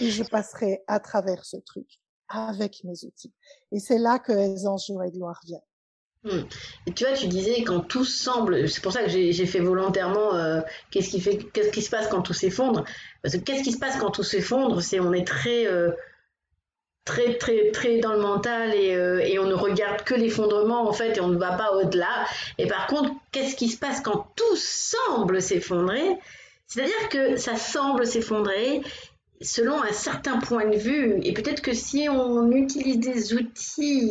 et 0.00 0.10
je 0.10 0.24
passerai 0.24 0.82
à 0.86 1.00
travers 1.00 1.44
ce 1.44 1.56
truc 1.58 2.00
avec 2.28 2.82
mes 2.84 3.04
outils. 3.04 3.32
Et 3.70 3.78
c'est 3.78 3.98
là 3.98 4.18
que 4.18 4.32
Aisance, 4.32 4.86
Joie 4.86 5.06
et 5.06 5.10
Gloire 5.10 5.40
vient. 5.44 5.62
Hmm. 6.24 6.40
Tu 6.94 7.04
vois, 7.04 7.12
tu 7.14 7.26
disais 7.28 7.62
quand 7.64 7.80
tout 7.80 8.06
semble, 8.06 8.66
c'est 8.68 8.82
pour 8.82 8.92
ça 8.92 9.02
que 9.02 9.10
j'ai 9.10 9.46
fait 9.46 9.60
volontairement 9.60 10.34
euh, 10.34 10.62
qu'est-ce 10.90 11.10
qui 11.10 11.82
se 11.82 11.90
passe 11.90 12.08
quand 12.08 12.22
tout 12.22 12.32
s'effondre? 12.32 12.84
Parce 13.22 13.36
que 13.36 13.40
qu'est-ce 13.40 13.62
qui 13.62 13.72
se 13.72 13.78
passe 13.78 13.98
quand 13.98 14.10
tout 14.10 14.22
s'effondre? 14.22 14.80
C'est 14.80 15.00
on 15.00 15.12
est 15.12 15.26
très, 15.26 15.66
euh, 15.66 15.90
très, 17.04 17.34
très, 17.36 17.70
très 17.72 17.98
dans 17.98 18.14
le 18.14 18.20
mental 18.20 18.72
euh, 18.74 19.18
et 19.18 19.38
on 19.38 19.46
ne 19.46 19.54
regarde 19.54 20.02
que 20.04 20.14
l'effondrement 20.14 20.88
en 20.88 20.94
fait 20.94 21.18
et 21.18 21.20
on 21.20 21.28
ne 21.28 21.38
va 21.38 21.52
pas 21.52 21.72
au-delà. 21.72 22.24
Et 22.56 22.66
par 22.66 22.86
contre, 22.86 23.10
qu'est-ce 23.30 23.54
qui 23.54 23.68
se 23.68 23.78
passe 23.78 24.00
quand 24.00 24.26
tout 24.34 24.56
semble 24.56 25.42
s'effondrer? 25.42 26.16
C'est-à-dire 26.66 27.08
que 27.10 27.36
ça 27.36 27.56
semble 27.56 28.06
s'effondrer 28.06 28.80
selon 29.42 29.82
un 29.82 29.92
certain 29.92 30.38
point 30.38 30.66
de 30.66 30.76
vue. 30.76 31.20
Et 31.22 31.34
peut-être 31.34 31.60
que 31.60 31.74
si 31.74 32.08
on 32.08 32.50
utilise 32.50 32.98
des 32.98 33.34
outils 33.34 34.10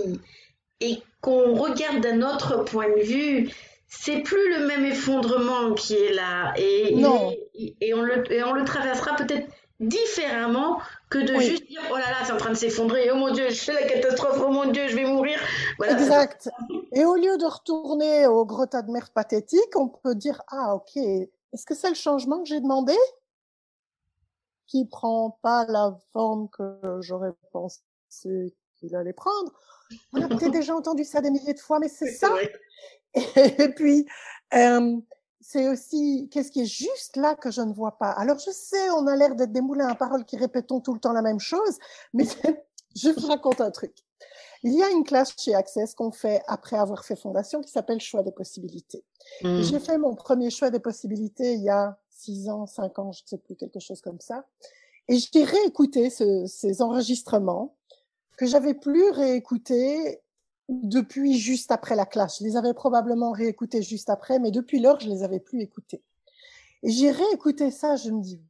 et 0.83 1.01
qu'on 1.21 1.55
regarde 1.55 2.01
d'un 2.01 2.21
autre 2.21 2.63
point 2.63 2.89
de 2.89 3.01
vue, 3.01 3.49
c'est 3.87 4.21
plus 4.21 4.49
le 4.57 4.67
même 4.67 4.85
effondrement 4.85 5.73
qui 5.73 5.95
est 5.95 6.13
là. 6.13 6.53
Et, 6.57 6.95
et, 7.81 7.93
on, 7.93 8.01
le, 8.01 8.31
et 8.31 8.43
on 8.43 8.53
le 8.53 8.65
traversera 8.65 9.15
peut-être 9.15 9.47
différemment 9.79 10.79
que 11.09 11.19
de 11.19 11.39
juste 11.39 11.67
dire 11.67 11.81
oh 11.91 11.95
là 11.95 12.09
là 12.09 12.17
c'est 12.23 12.31
en 12.31 12.37
train 12.37 12.51
de 12.51 12.55
s'effondrer 12.55 13.09
oh 13.11 13.15
mon 13.15 13.31
dieu 13.31 13.49
je 13.49 13.59
fais 13.59 13.73
la 13.73 13.83
catastrophe 13.83 14.39
oh 14.41 14.49
mon 14.49 14.71
dieu 14.71 14.87
je 14.87 14.95
vais 14.95 15.03
mourir 15.03 15.37
exact 15.83 16.49
Et 16.93 17.05
au 17.05 17.15
lieu 17.15 17.37
de 17.37 17.45
retourner 17.45 18.27
au 18.27 18.45
gros 18.45 18.67
tas 18.67 18.83
de 18.83 18.91
merde 18.91 19.09
pathétique, 19.09 19.75
on 19.75 19.89
peut 19.89 20.13
dire, 20.15 20.41
ah, 20.49 20.75
ok, 20.75 20.95
est-ce 20.95 21.65
que 21.65 21.73
c'est 21.73 21.89
le 21.89 21.95
changement 21.95 22.39
que 22.43 22.45
j'ai 22.45 22.61
demandé? 22.61 22.95
Qui 24.67 24.85
prend 24.85 25.39
pas 25.41 25.65
la 25.67 25.97
forme 26.11 26.49
que 26.49 26.99
j'aurais 27.01 27.33
pensé 27.51 27.81
qu'il 28.75 28.95
allait 28.95 29.13
prendre? 29.13 29.51
On 30.13 30.21
a 30.21 30.27
peut-être 30.27 30.51
déjà 30.51 30.75
entendu 30.75 31.03
ça 31.03 31.21
des 31.21 31.31
milliers 31.31 31.53
de 31.53 31.59
fois, 31.59 31.79
mais 31.79 31.89
c'est 31.89 32.11
ça. 32.11 32.29
Et 33.35 33.69
puis, 33.69 34.05
euh, 34.53 34.97
c'est 35.41 35.67
aussi 35.67 36.29
qu'est-ce 36.31 36.51
qui 36.51 36.61
est 36.61 36.65
juste 36.65 37.17
là 37.17 37.35
que 37.35 37.51
je 37.51 37.61
ne 37.61 37.73
vois 37.73 37.97
pas? 37.97 38.11
Alors 38.11 38.39
je 38.39 38.51
sais, 38.51 38.89
on 38.91 39.07
a 39.07 39.15
l'air 39.15 39.35
d'être 39.35 39.51
des 39.51 39.61
moulins 39.61 39.87
à 39.87 39.95
parole 39.95 40.25
qui 40.25 40.37
répétons 40.37 40.79
tout 40.79 40.93
le 40.93 40.99
temps 40.99 41.13
la 41.13 41.21
même 41.21 41.39
chose, 41.39 41.77
mais 42.13 42.23
je 42.95 43.09
vous 43.09 43.27
raconte 43.27 43.61
un 43.61 43.71
truc. 43.71 43.93
Il 44.63 44.73
y 44.73 44.81
a 44.81 44.89
une 44.89 45.03
classe 45.03 45.33
chez 45.37 45.53
Access 45.53 45.93
qu'on 45.93 46.11
fait 46.11 46.41
après 46.47 46.77
avoir 46.77 47.03
fait 47.03 47.17
fondation 47.17 47.61
qui 47.61 47.69
s'appelle 47.69 47.99
choix 47.99 48.23
des 48.23 48.31
possibilités. 48.31 49.03
Hmm. 49.41 49.61
J'ai 49.61 49.79
fait 49.79 49.97
mon 49.97 50.15
premier 50.15 50.49
choix 50.49 50.69
des 50.69 50.79
possibilités 50.79 51.53
il 51.55 51.63
y 51.63 51.69
a 51.69 51.99
six 52.09 52.49
ans, 52.49 52.65
cinq 52.65 52.97
ans, 52.97 53.11
je 53.11 53.23
ne 53.23 53.27
sais 53.27 53.37
plus, 53.37 53.55
quelque 53.55 53.79
chose 53.79 54.01
comme 54.01 54.21
ça. 54.21 54.45
Et 55.09 55.17
j'ai 55.17 55.43
réécouté 55.43 56.09
ce, 56.09 56.45
ces 56.45 56.81
enregistrements 56.81 57.75
que 58.37 58.45
j'avais 58.45 58.73
plus 58.73 59.09
réécoutés 59.09 60.21
depuis 60.69 61.37
juste 61.37 61.71
après 61.71 61.95
la 61.95 62.05
classe. 62.05 62.39
Je 62.39 62.45
les 62.45 62.55
avais 62.55 62.73
probablement 62.73 63.31
réécoutés 63.31 63.81
juste 63.81 64.09
après, 64.09 64.39
mais 64.39 64.51
depuis 64.51 64.79
lors, 64.79 64.99
je 64.99 65.09
les 65.09 65.23
avais 65.23 65.39
plus 65.39 65.61
écoutés. 65.61 66.01
Et 66.83 66.89
j'ai 66.89 67.11
réécouté 67.11 67.71
ça, 67.71 67.95
je 67.95 68.09
me 68.11 68.21
dis, 68.21 68.41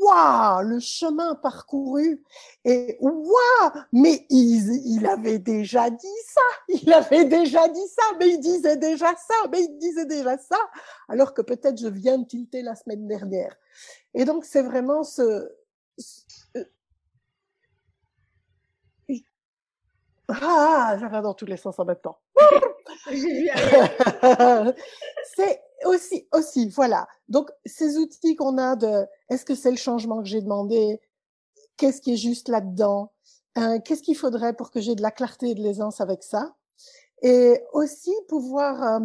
waouh, 0.00 0.62
le 0.62 0.80
chemin 0.80 1.34
parcouru, 1.34 2.22
et 2.64 2.96
waouh, 3.00 3.70
mais 3.92 4.26
il, 4.30 4.70
il 4.86 5.06
avait 5.06 5.38
déjà 5.38 5.90
dit 5.90 6.06
ça, 6.26 6.40
il 6.68 6.92
avait 6.92 7.24
déjà 7.24 7.68
dit 7.68 7.88
ça, 7.88 8.02
mais 8.18 8.30
il 8.30 8.40
disait 8.40 8.76
déjà 8.76 9.14
ça, 9.16 9.34
mais 9.50 9.62
il 9.62 9.78
disait 9.78 10.06
déjà 10.06 10.36
ça, 10.38 10.58
alors 11.08 11.34
que 11.34 11.42
peut-être 11.42 11.78
je 11.78 11.88
viens 11.88 12.18
de 12.18 12.26
tilter 12.26 12.62
la 12.62 12.74
semaine 12.74 13.06
dernière. 13.06 13.56
Et 14.14 14.24
donc, 14.24 14.44
c'est 14.44 14.62
vraiment 14.62 15.02
ce, 15.02 15.50
ah, 20.28 20.96
ça 20.98 21.08
va 21.08 21.20
dans 21.20 21.34
tous 21.34 21.46
les 21.46 21.56
sens 21.56 21.78
en 21.78 21.84
même 21.84 21.96
temps. 21.96 22.18
c'est 25.36 25.62
aussi, 25.84 26.26
aussi, 26.32 26.68
voilà. 26.70 27.06
Donc, 27.28 27.50
ces 27.66 27.98
outils 27.98 28.36
qu'on 28.36 28.58
a 28.58 28.76
de, 28.76 29.04
est-ce 29.28 29.44
que 29.44 29.54
c'est 29.54 29.70
le 29.70 29.76
changement 29.76 30.22
que 30.22 30.28
j'ai 30.28 30.40
demandé? 30.40 31.00
Qu'est-ce 31.76 32.00
qui 32.00 32.14
est 32.14 32.18
juste 32.18 32.48
là-dedans? 32.48 33.12
Euh, 33.58 33.78
qu'est-ce 33.84 34.02
qu'il 34.02 34.16
faudrait 34.16 34.54
pour 34.54 34.70
que 34.70 34.80
j'ai 34.80 34.94
de 34.94 35.02
la 35.02 35.10
clarté 35.10 35.50
et 35.50 35.54
de 35.54 35.62
l'aisance 35.62 36.00
avec 36.00 36.22
ça? 36.22 36.54
Et 37.22 37.60
aussi 37.72 38.12
pouvoir 38.28 38.82
euh, 38.82 39.00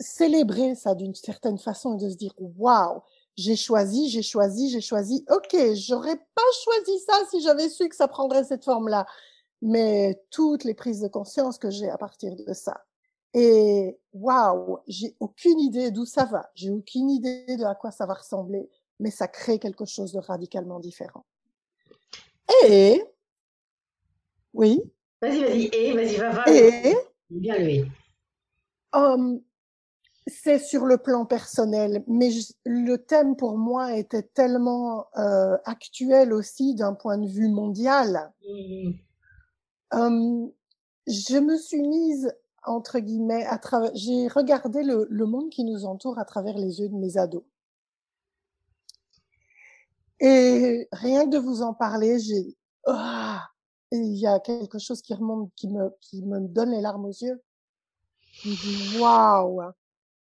célébrer 0.00 0.74
ça 0.74 0.94
d'une 0.94 1.14
certaine 1.14 1.58
façon 1.58 1.96
et 1.96 2.04
de 2.04 2.10
se 2.10 2.16
dire, 2.16 2.34
waouh, 2.38 3.02
j'ai 3.36 3.56
choisi, 3.56 4.10
j'ai 4.10 4.22
choisi, 4.22 4.70
j'ai 4.70 4.80
choisi. 4.80 5.24
Ok, 5.30 5.56
j'aurais 5.74 6.16
pas 6.16 6.42
choisi 6.64 6.98
ça 7.00 7.14
si 7.30 7.40
j'avais 7.40 7.68
su 7.68 7.88
que 7.88 7.96
ça 7.96 8.08
prendrait 8.08 8.44
cette 8.44 8.64
forme-là 8.64 9.06
mais 9.62 10.22
toutes 10.30 10.64
les 10.64 10.74
prises 10.74 11.00
de 11.00 11.08
conscience 11.08 11.58
que 11.58 11.70
j'ai 11.70 11.88
à 11.88 11.98
partir 11.98 12.34
de 12.36 12.52
ça. 12.52 12.84
Et 13.34 13.98
waouh, 14.12 14.78
j'ai 14.86 15.14
aucune 15.20 15.60
idée 15.60 15.90
d'où 15.90 16.06
ça 16.06 16.24
va, 16.24 16.50
j'ai 16.54 16.70
aucune 16.70 17.10
idée 17.10 17.56
de 17.56 17.64
à 17.64 17.74
quoi 17.74 17.90
ça 17.90 18.06
va 18.06 18.14
ressembler, 18.14 18.70
mais 18.98 19.10
ça 19.10 19.28
crée 19.28 19.58
quelque 19.58 19.84
chose 19.84 20.12
de 20.12 20.20
radicalement 20.20 20.80
différent. 20.80 21.26
Et 22.68 23.02
oui. 24.54 24.80
Vas-y, 25.20 25.40
vas-y, 25.40 25.70
et 25.72 25.92
vas-y, 25.92 26.16
va, 26.16 26.30
va. 26.30 26.44
Et 26.48 26.96
bien 27.28 27.58
lui. 27.58 27.84
Um, 28.94 29.40
c'est 30.26 30.58
sur 30.58 30.86
le 30.86 30.98
plan 30.98 31.26
personnel, 31.26 32.04
mais 32.06 32.30
le 32.64 32.96
thème 32.96 33.36
pour 33.36 33.58
moi 33.58 33.96
était 33.96 34.22
tellement 34.22 35.06
euh, 35.16 35.56
actuel 35.64 36.32
aussi 36.32 36.74
d'un 36.74 36.94
point 36.94 37.18
de 37.18 37.28
vue 37.28 37.48
mondial. 37.48 38.32
Mmh 38.48 38.92
je 39.92 41.38
me 41.38 41.56
suis 41.56 41.82
mise 41.82 42.32
entre 42.64 42.98
guillemets 42.98 43.44
à 43.46 43.58
travers. 43.58 43.90
J'ai 43.94 44.28
regardé 44.28 44.82
le, 44.82 45.26
monde 45.26 45.50
qui 45.50 45.64
nous 45.64 45.84
entoure 45.84 46.18
à 46.18 46.24
travers 46.24 46.56
les 46.56 46.80
yeux 46.80 46.88
de 46.88 46.96
mes 46.96 47.16
ados. 47.16 47.44
Et 50.20 50.88
rien 50.92 51.26
que 51.26 51.30
de 51.30 51.38
vous 51.38 51.62
en 51.62 51.74
parler, 51.74 52.18
j'ai 52.18 52.56
ah, 52.86 53.46
il 53.92 54.16
y 54.16 54.26
a 54.26 54.40
quelque 54.40 54.78
chose 54.78 55.02
qui 55.02 55.14
remonte, 55.14 55.52
qui 55.56 55.68
me 55.68 55.90
qui 56.00 56.22
me 56.22 56.40
donne 56.40 56.70
les 56.70 56.80
larmes 56.80 57.04
aux 57.04 57.12
yeux. 57.12 57.42
Je 58.32 58.48
me 58.50 58.54
dis 58.54 58.98
waouh, 58.98 59.62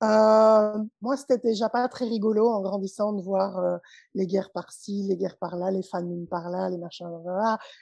euh, 0.03 0.79
moi, 1.01 1.17
c'était 1.17 1.39
déjà 1.39 1.69
pas 1.69 1.89
très 1.89 2.05
rigolo 2.05 2.49
en 2.49 2.61
grandissant 2.61 3.13
de 3.13 3.23
voir 3.23 3.59
euh, 3.59 3.79
les 4.15 4.27
guerres 4.27 4.53
par-ci, 4.53 5.03
les 5.09 5.17
guerres 5.17 5.39
par-là, 5.39 5.71
les 5.73 5.83
famines 5.83 6.29
par-là, 6.29 6.71
les 6.71 6.79
machins 6.79 7.09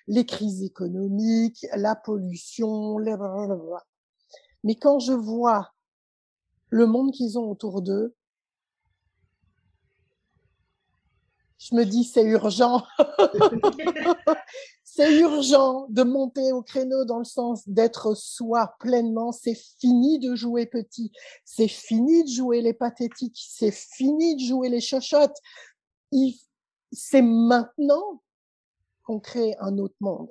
les 0.06 0.24
crises 0.24 0.62
économiques, 0.62 1.66
la 1.74 1.94
pollution, 1.94 2.98
les 2.98 3.16
Mais 4.64 4.76
quand 4.76 4.98
je 4.98 5.12
vois 5.12 5.72
le 6.70 6.86
monde 6.86 7.12
qu'ils 7.12 7.38
ont 7.38 7.50
autour 7.50 7.82
d'eux, 7.82 8.14
je 11.58 11.74
me 11.74 11.84
dis 11.84 12.04
c'est 12.04 12.24
urgent. 12.24 12.82
c'est 14.96 15.14
urgent 15.18 15.86
de 15.90 16.02
monter 16.02 16.52
au 16.52 16.62
créneau 16.62 17.04
dans 17.04 17.18
le 17.18 17.24
sens 17.24 17.68
d'être 17.68 18.14
soi 18.14 18.74
pleinement. 18.80 19.30
C'est 19.30 19.54
fini 19.54 20.18
de 20.18 20.34
jouer 20.34 20.64
petit. 20.64 21.12
C'est 21.44 21.68
fini 21.68 22.24
de 22.24 22.30
jouer 22.30 22.62
les 22.62 22.72
pathétiques. 22.72 23.44
C'est 23.46 23.74
fini 23.74 24.36
de 24.36 24.40
jouer 24.40 24.70
les 24.70 24.80
chochottes. 24.80 25.36
C'est 26.92 27.20
maintenant 27.20 28.22
qu'on 29.02 29.20
crée 29.20 29.54
un 29.60 29.76
autre 29.76 29.96
monde. 30.00 30.30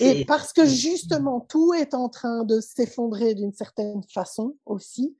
Et 0.00 0.24
parce 0.24 0.52
que 0.52 0.66
justement, 0.66 1.40
tout 1.40 1.72
est 1.72 1.94
en 1.94 2.08
train 2.08 2.42
de 2.42 2.60
s'effondrer 2.60 3.34
d'une 3.34 3.52
certaine 3.52 4.02
façon 4.12 4.56
aussi, 4.66 5.16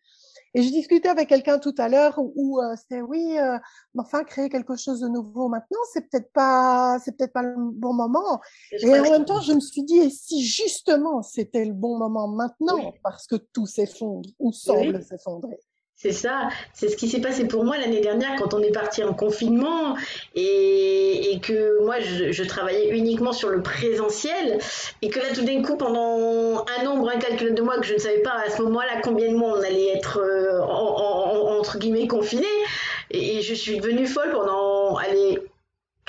et 0.54 0.62
je 0.62 0.70
discutais 0.70 1.08
avec 1.08 1.28
quelqu'un 1.28 1.58
tout 1.58 1.74
à 1.78 1.88
l'heure 1.88 2.18
où, 2.18 2.60
euh, 2.60 2.74
c'était 2.76 3.00
oui, 3.00 3.38
euh, 3.38 3.58
enfin 3.96 4.24
créer 4.24 4.48
quelque 4.48 4.76
chose 4.76 5.00
de 5.00 5.08
nouveau 5.08 5.48
maintenant, 5.48 5.78
c'est 5.92 6.08
peut-être 6.08 6.32
pas, 6.32 6.98
c'est 7.04 7.16
peut-être 7.16 7.32
pas 7.32 7.42
le 7.42 7.54
bon 7.56 7.92
moment. 7.92 8.40
Et 8.72 8.98
en 8.98 9.02
même 9.02 9.24
temps, 9.24 9.40
je 9.40 9.52
me 9.52 9.60
suis 9.60 9.84
dit, 9.84 9.98
et 9.98 10.10
si 10.10 10.44
justement 10.44 11.22
c'était 11.22 11.64
le 11.64 11.72
bon 11.72 11.98
moment 11.98 12.28
maintenant, 12.28 12.92
parce 13.02 13.26
que 13.26 13.36
tout 13.36 13.66
s'effondre 13.66 14.28
ou 14.38 14.52
semble 14.52 15.02
s'effondrer? 15.02 15.58
C'est 16.02 16.12
ça, 16.12 16.48
c'est 16.72 16.88
ce 16.88 16.96
qui 16.96 17.10
s'est 17.10 17.20
passé 17.20 17.46
pour 17.46 17.62
moi 17.62 17.76
l'année 17.76 18.00
dernière 18.00 18.34
quand 18.38 18.54
on 18.54 18.62
est 18.62 18.72
parti 18.72 19.04
en 19.04 19.12
confinement. 19.12 19.98
Et, 20.34 21.38
que 21.42 21.84
moi 21.84 21.96
je, 22.00 22.42
travaillais 22.44 22.88
uniquement 22.96 23.32
sur 23.32 23.50
le 23.50 23.62
présentiel. 23.62 24.58
Et 25.02 25.10
que 25.10 25.20
là 25.20 25.26
tout 25.34 25.44
d'un 25.44 25.60
coup 25.60 25.76
pendant 25.76 26.64
un 26.78 26.84
nombre 26.84 27.10
incalculable 27.10 27.54
de 27.54 27.62
mois 27.62 27.78
que 27.78 27.84
je 27.84 27.92
ne 27.94 27.98
savais 27.98 28.22
pas 28.22 28.32
à 28.46 28.48
ce 28.48 28.62
moment-là 28.62 29.02
combien 29.02 29.30
de 29.30 29.36
mois 29.36 29.58
on 29.58 29.62
allait 29.62 29.88
être 29.88 30.20
euh, 30.20 30.62
en, 30.62 31.58
entre 31.58 31.78
guillemets 31.78 32.06
confinés 32.06 32.46
et, 33.10 33.36
et, 33.36 33.42
je 33.42 33.52
suis 33.52 33.78
devenue 33.78 34.06
folle 34.06 34.30
pendant 34.32 34.96
allez 34.96 35.38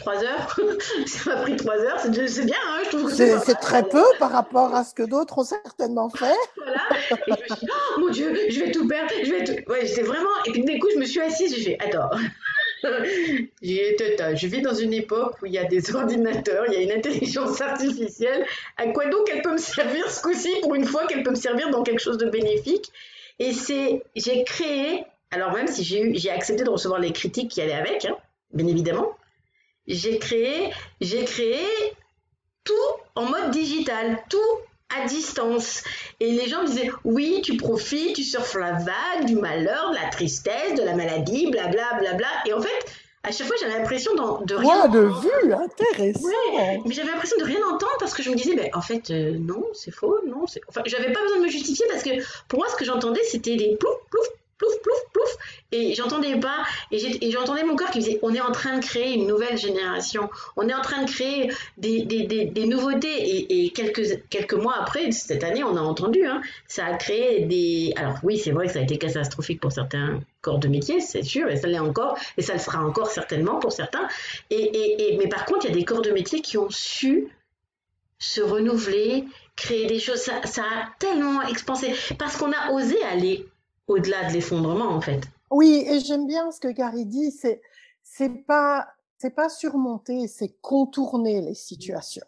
Trois 0.01 0.24
heures, 0.24 0.60
ça 1.05 1.29
m'a 1.29 1.41
pris 1.41 1.55
trois 1.55 1.77
heures, 1.77 2.00
c'est 2.00 2.46
bien, 2.46 2.58
hein, 2.67 2.79
je 2.86 2.98
trouve 2.98 3.13
c'est 3.13 3.55
très 3.55 3.84
peu 3.88 4.03
par 4.17 4.31
rapport 4.31 4.74
à 4.74 4.84
ce 4.84 4.96
que 4.96 5.03
d'autres 5.03 5.38
ont 5.38 5.43
certainement 5.43 6.10
fait. 6.10 6.34
voilà, 6.58 6.81
et 7.27 7.31
je 7.31 7.31
me 7.31 7.55
suis 7.55 7.65
dit, 7.65 7.72
oh 7.72 8.00
mon 8.00 8.10
Dieu, 8.10 8.36
je 8.50 8.60
vais 8.62 8.72
tout 8.72 8.88
perdre, 8.88 9.12
je 9.24 9.29
vais 9.29 9.43
tout. 9.43 9.72
Ouais, 9.72 9.86
j'étais 9.86 10.01
vraiment. 10.01 10.29
Et 10.48 10.51
puis 10.51 10.63
d'un 10.63 10.79
coup, 10.79 10.88
je 10.91 11.00
me 11.00 11.05
suis 11.05 11.22
assise, 11.22 11.55
j'ai 11.55 11.62
fait, 11.62 11.77
attends. 11.86 12.10
je 12.81 14.48
vis 14.48 14.62
dans 14.63 14.74
une 14.74 14.93
époque 14.93 15.36
où 15.43 15.46
il 15.46 15.53
y 15.53 15.60
a 15.60 15.65
des 15.65 15.96
ordinateurs, 15.96 16.65
il 16.67 16.74
y 16.74 16.77
a 16.77 16.81
une 16.81 16.98
intelligence 16.98 17.62
artificielle. 17.62 18.43
À 18.77 18.88
quoi 18.88 19.05
donc 19.05 19.29
elle 19.31 19.43
peut 19.43 19.53
me 19.53 19.60
servir 19.60 20.10
ce 20.10 20.24
coup-ci 20.24 20.50
pour 20.63 20.74
une 20.74 20.86
fois 20.86 21.05
qu'elle 21.05 21.22
peut 21.22 21.29
me 21.29 21.36
servir 21.36 21.70
dans 21.70 21.84
quelque 21.84 22.01
chose 22.01 22.17
de 22.17 22.27
bénéfique? 22.27 22.91
Et 23.38 23.53
c'est, 23.53 24.01
j'ai 24.15 24.43
créé, 24.46 25.05
alors 25.29 25.51
même 25.51 25.67
si 25.67 25.84
j'ai 25.84 26.31
accepté 26.31 26.63
de 26.63 26.72
recevoir 26.72 27.00
les 27.00 27.12
critiques 27.12 27.51
qui 27.51 27.62
allaient 27.62 27.74
avec, 27.74 28.05
hein, 28.05 28.15
bien 28.51 28.65
évidemment, 28.65 29.15
j'ai 29.88 30.19
créé, 30.19 30.71
j'ai 31.00 31.25
créé 31.25 31.65
tout 32.63 32.73
en 33.15 33.25
mode 33.25 33.51
digital, 33.51 34.23
tout 34.29 34.38
à 34.95 35.05
distance. 35.07 35.83
Et 36.19 36.31
les 36.31 36.47
gens 36.47 36.63
me 36.63 36.67
disaient, 36.67 36.91
oui, 37.03 37.41
tu 37.43 37.57
profites, 37.57 38.15
tu 38.15 38.23
surfes 38.23 38.55
la 38.55 38.73
vague 38.73 39.25
du 39.25 39.35
malheur, 39.35 39.91
de 39.91 39.95
la 39.95 40.09
tristesse, 40.09 40.75
de 40.75 40.83
la 40.83 40.95
maladie, 40.95 41.50
blablabla. 41.50 42.00
Bla, 42.00 42.13
bla. 42.13 42.27
Et 42.45 42.53
en 42.53 42.61
fait, 42.61 42.85
à 43.23 43.31
chaque 43.31 43.47
fois, 43.47 43.55
j'avais 43.59 43.77
l'impression 43.77 44.13
de 44.15 44.55
rien. 44.55 44.88
de 44.88 45.00
vue, 45.00 45.53
intéressant. 45.53 46.27
mais 46.85 46.93
j'avais 46.93 47.11
l'impression 47.11 47.38
de 47.38 47.43
rien 47.43 47.59
entendre 47.67 47.95
parce 48.00 48.13
que 48.13 48.23
je 48.23 48.31
me 48.31 48.35
disais, 48.35 48.55
ben, 48.55 48.69
en 48.73 48.81
fait, 48.81 49.11
euh, 49.11 49.38
non, 49.39 49.63
c'est 49.73 49.91
faux, 49.91 50.17
non. 50.25 50.45
Enfin, 50.67 50.81
j'avais 50.85 51.11
pas 51.11 51.21
besoin 51.21 51.38
de 51.38 51.43
me 51.43 51.50
justifier 51.50 51.85
parce 51.89 52.03
que 52.03 52.09
pour 52.47 52.59
moi, 52.59 52.67
ce 52.69 52.75
que 52.75 52.85
j'entendais, 52.85 53.23
c'était 53.23 53.55
des 53.55 53.75
plouf, 53.77 53.95
plouf, 54.09 54.27
plouf, 54.61 54.81
plouf, 54.81 54.99
plouf, 55.11 55.37
et 55.71 55.95
j'entendais 55.95 56.39
pas, 56.39 56.63
et 56.91 57.31
j'entendais 57.31 57.63
mon 57.63 57.75
corps 57.75 57.89
qui 57.89 57.99
disait, 57.99 58.19
on 58.21 58.33
est 58.33 58.41
en 58.41 58.51
train 58.51 58.77
de 58.77 58.85
créer 58.85 59.13
une 59.13 59.25
nouvelle 59.27 59.57
génération, 59.57 60.29
on 60.55 60.67
est 60.69 60.73
en 60.73 60.81
train 60.81 61.03
de 61.03 61.09
créer 61.09 61.51
des, 61.77 62.65
nouveautés, 62.65 63.65
et, 63.65 63.69
quelques, 63.71 64.27
quelques 64.29 64.53
mois 64.53 64.75
après, 64.79 65.11
cette 65.11 65.43
année, 65.43 65.63
on 65.63 65.75
a 65.75 65.81
entendu, 65.81 66.25
hein, 66.25 66.41
ça 66.67 66.85
a 66.85 66.93
créé 66.95 67.45
des... 67.45 67.93
Alors 67.95 68.17
oui, 68.23 68.37
c'est 68.37 68.51
vrai 68.51 68.67
que 68.67 68.73
ça 68.73 68.79
a 68.79 68.83
été 68.83 68.97
catastrophique 68.97 69.59
pour 69.59 69.71
certains 69.71 70.21
corps 70.41 70.59
de 70.59 70.67
métier, 70.67 70.99
c'est 71.01 71.23
sûr, 71.23 71.49
et 71.49 71.57
ça 71.57 71.67
l'est 71.67 71.79
encore, 71.79 72.17
et 72.37 72.41
ça 72.41 72.53
le 72.53 72.59
sera 72.59 72.83
encore 72.83 73.07
certainement 73.07 73.57
pour 73.57 73.71
certains, 73.71 74.07
et, 74.49 75.17
mais 75.19 75.27
par 75.27 75.45
contre, 75.45 75.65
il 75.65 75.69
y 75.69 75.71
a 75.71 75.75
des 75.75 75.85
corps 75.85 76.01
de 76.01 76.11
métier 76.11 76.41
qui 76.41 76.57
ont 76.57 76.69
su 76.69 77.29
se 78.19 78.39
renouveler, 78.39 79.25
créer 79.55 79.87
des 79.87 79.99
choses, 79.99 80.19
ça 80.19 80.61
a 80.61 80.89
tellement 80.99 81.41
expansé, 81.47 81.95
parce 82.19 82.37
qu'on 82.37 82.51
a 82.51 82.71
osé 82.71 83.01
aller 83.11 83.47
au-delà 83.91 84.27
de 84.27 84.33
l'effondrement, 84.33 84.89
en 84.89 85.01
fait. 85.01 85.21
Oui, 85.50 85.86
et 85.88 86.00
j'aime 86.00 86.27
bien 86.27 86.51
ce 86.51 86.60
que 86.60 86.69
Gary 86.69 87.05
dit, 87.05 87.31
c'est 87.31 87.62
c'est 88.03 88.29
pas 88.29 88.88
c'est 89.17 89.36
pas 89.36 89.50
surmonter, 89.50 90.27
c'est 90.27 90.55
contourner 90.62 91.41
les 91.41 91.53
situations. 91.53 92.25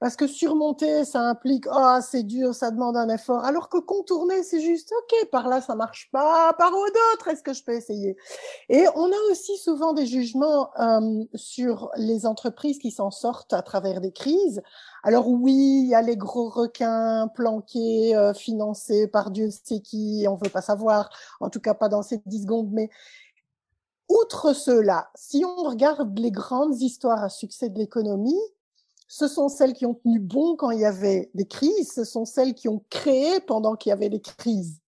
Parce 0.00 0.14
que 0.14 0.28
surmonter, 0.28 1.04
ça 1.04 1.22
implique 1.22 1.64
ah 1.70 2.00
c'est 2.02 2.22
dur, 2.22 2.54
ça 2.54 2.70
demande 2.70 2.96
un 2.96 3.08
effort, 3.08 3.44
alors 3.44 3.68
que 3.68 3.78
contourner, 3.78 4.44
c'est 4.44 4.60
juste 4.60 4.92
ok 4.92 5.30
par 5.30 5.48
là 5.48 5.60
ça 5.60 5.74
marche 5.74 6.08
pas, 6.12 6.52
par 6.56 6.72
où 6.72 6.84
d'autres 6.86 7.28
est-ce 7.28 7.42
que 7.42 7.52
je 7.52 7.64
peux 7.64 7.74
essayer? 7.74 8.16
Et 8.68 8.84
on 8.94 9.06
a 9.06 9.30
aussi 9.30 9.56
souvent 9.56 9.92
des 9.92 10.06
jugements 10.06 10.70
euh, 10.78 11.24
sur 11.34 11.90
les 11.96 12.26
entreprises 12.26 12.78
qui 12.78 12.92
s'en 12.92 13.10
sortent 13.10 13.52
à 13.52 13.62
travers 13.62 14.00
des 14.00 14.12
crises. 14.12 14.62
Alors 15.02 15.28
oui, 15.28 15.80
il 15.82 15.88
y 15.88 15.94
a 15.94 16.02
les 16.02 16.16
gros 16.16 16.48
requins 16.48 17.28
planqués, 17.34 18.14
euh, 18.16 18.34
financés 18.34 19.08
par 19.08 19.30
Dieu 19.32 19.50
sait 19.50 19.80
qui, 19.80 20.26
on 20.28 20.36
veut 20.36 20.50
pas 20.50 20.62
savoir, 20.62 21.10
en 21.40 21.50
tout 21.50 21.60
cas 21.60 21.74
pas 21.74 21.88
dans 21.88 22.02
ces 22.02 22.20
10 22.26 22.42
secondes, 22.42 22.68
mais 22.72 22.88
outre 24.08 24.54
cela, 24.54 25.10
si 25.14 25.44
on 25.44 25.62
regarde 25.64 26.18
les 26.18 26.30
grandes 26.30 26.80
histoires 26.80 27.22
à 27.22 27.28
succès 27.28 27.68
de 27.68 27.78
l'économie, 27.78 28.40
ce 29.08 29.26
sont 29.26 29.48
celles 29.48 29.72
qui 29.72 29.86
ont 29.86 29.94
tenu 29.94 30.20
bon 30.20 30.54
quand 30.54 30.70
il 30.70 30.80
y 30.80 30.84
avait 30.84 31.30
des 31.34 31.46
crises, 31.46 31.92
ce 31.94 32.04
sont 32.04 32.26
celles 32.26 32.54
qui 32.54 32.68
ont 32.68 32.84
créé 32.90 33.40
pendant 33.40 33.74
qu'il 33.74 33.90
y 33.90 33.92
avait 33.92 34.10
des 34.10 34.20
crises. 34.20 34.80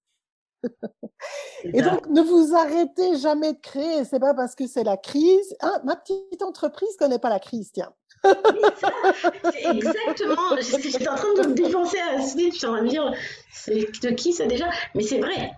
Et 1.65 1.81
donc, 1.81 2.07
ne 2.09 2.21
vous 2.21 2.55
arrêtez 2.55 3.17
jamais 3.17 3.55
de 3.55 3.59
créer. 3.59 4.05
C'est 4.05 4.21
pas 4.21 4.35
parce 4.35 4.55
que 4.55 4.67
c'est 4.67 4.85
la 4.85 4.99
crise. 4.99 5.57
Ah, 5.61 5.81
ma 5.85 5.97
petite 5.97 6.43
entreprise 6.43 6.95
connaît 6.99 7.19
pas 7.19 7.31
la 7.31 7.41
crise, 7.41 7.73
tiens. 7.73 7.95
exactement. 9.73 10.55
J'étais 10.61 11.09
en 11.09 11.15
train 11.15 11.43
de 11.43 11.49
me 11.49 11.55
défoncer 11.55 11.99
à 11.99 12.21
ce 12.21 12.39
je 12.39 12.51
suis 12.51 12.67
en 12.67 12.75
train 12.75 12.83
de 12.83 12.89
dire, 12.89 13.15
c'est 13.55 13.87
de 14.03 14.11
qui 14.11 14.35
ça 14.35 14.45
déjà? 14.45 14.69
Mais 14.95 15.03
c'est 15.03 15.21
vrai. 15.21 15.53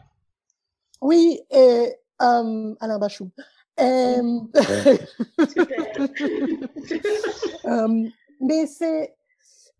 Oui, 1.01 1.41
et 1.51 1.97
euh, 2.23 2.75
Alain 2.81 3.01
Bachou. 3.01 3.29
Euh, 3.81 4.41
mais 8.43 8.67
c'est 8.67 9.17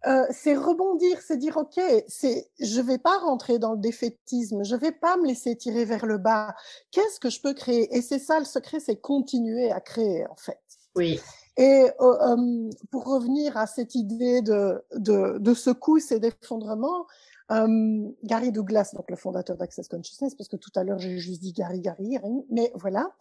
euh, 0.07 0.27
c'est 0.31 0.57
rebondir, 0.57 1.21
c'est 1.21 1.37
dire 1.37 1.57
ok, 1.57 1.81
c'est 2.09 2.51
je 2.59 2.81
vais 2.81 2.99
pas 2.99 3.19
rentrer 3.19 3.61
dans 3.61 3.73
le 3.73 3.79
défaitisme, 3.79 4.65
je 4.65 4.75
vais 4.75 4.91
pas 4.91 5.17
me 5.17 5.27
laisser 5.27 5.57
tirer 5.57 5.85
vers 5.85 6.07
le 6.07 6.19
bas. 6.19 6.55
Qu'est-ce 6.91 7.21
que 7.21 7.31
je 7.31 7.41
peux 7.41 7.55
créer? 7.55 7.95
Et 7.97 8.03
c'est 8.03 8.19
ça 8.19 8.41
le 8.41 8.45
secret, 8.45 8.81
c'est 8.81 8.97
continuer 8.97 9.71
à 9.71 9.81
créer 9.81 10.27
en 10.27 10.37
fait. 10.37 10.59
Oui. 10.97 11.21
Et 11.57 11.87
euh, 12.01 12.31
euh, 12.31 12.71
pour 12.91 13.05
revenir 13.05 13.57
à 13.57 13.67
cette 13.67 13.95
idée 13.95 14.43
de, 14.43 14.83
de, 14.97 15.39
de 15.39 15.55
secousse 15.55 16.11
et 16.11 16.19
d'effondrement, 16.19 17.07
euh, 17.51 18.09
Gary 18.25 18.51
Douglas, 18.51 18.93
donc 18.95 19.11
le 19.11 19.17
fondateur 19.17 19.57
d'Access 19.57 19.89
Consciousness, 19.89 20.35
parce 20.35 20.49
que 20.49 20.57
tout 20.57 20.71
à 20.75 20.83
l'heure 20.83 20.99
j'ai 20.99 21.19
juste 21.19 21.43
dit 21.43 21.53
Gary, 21.53 21.81
Gary, 21.81 22.19
mais 22.51 22.73
voilà. 22.75 23.13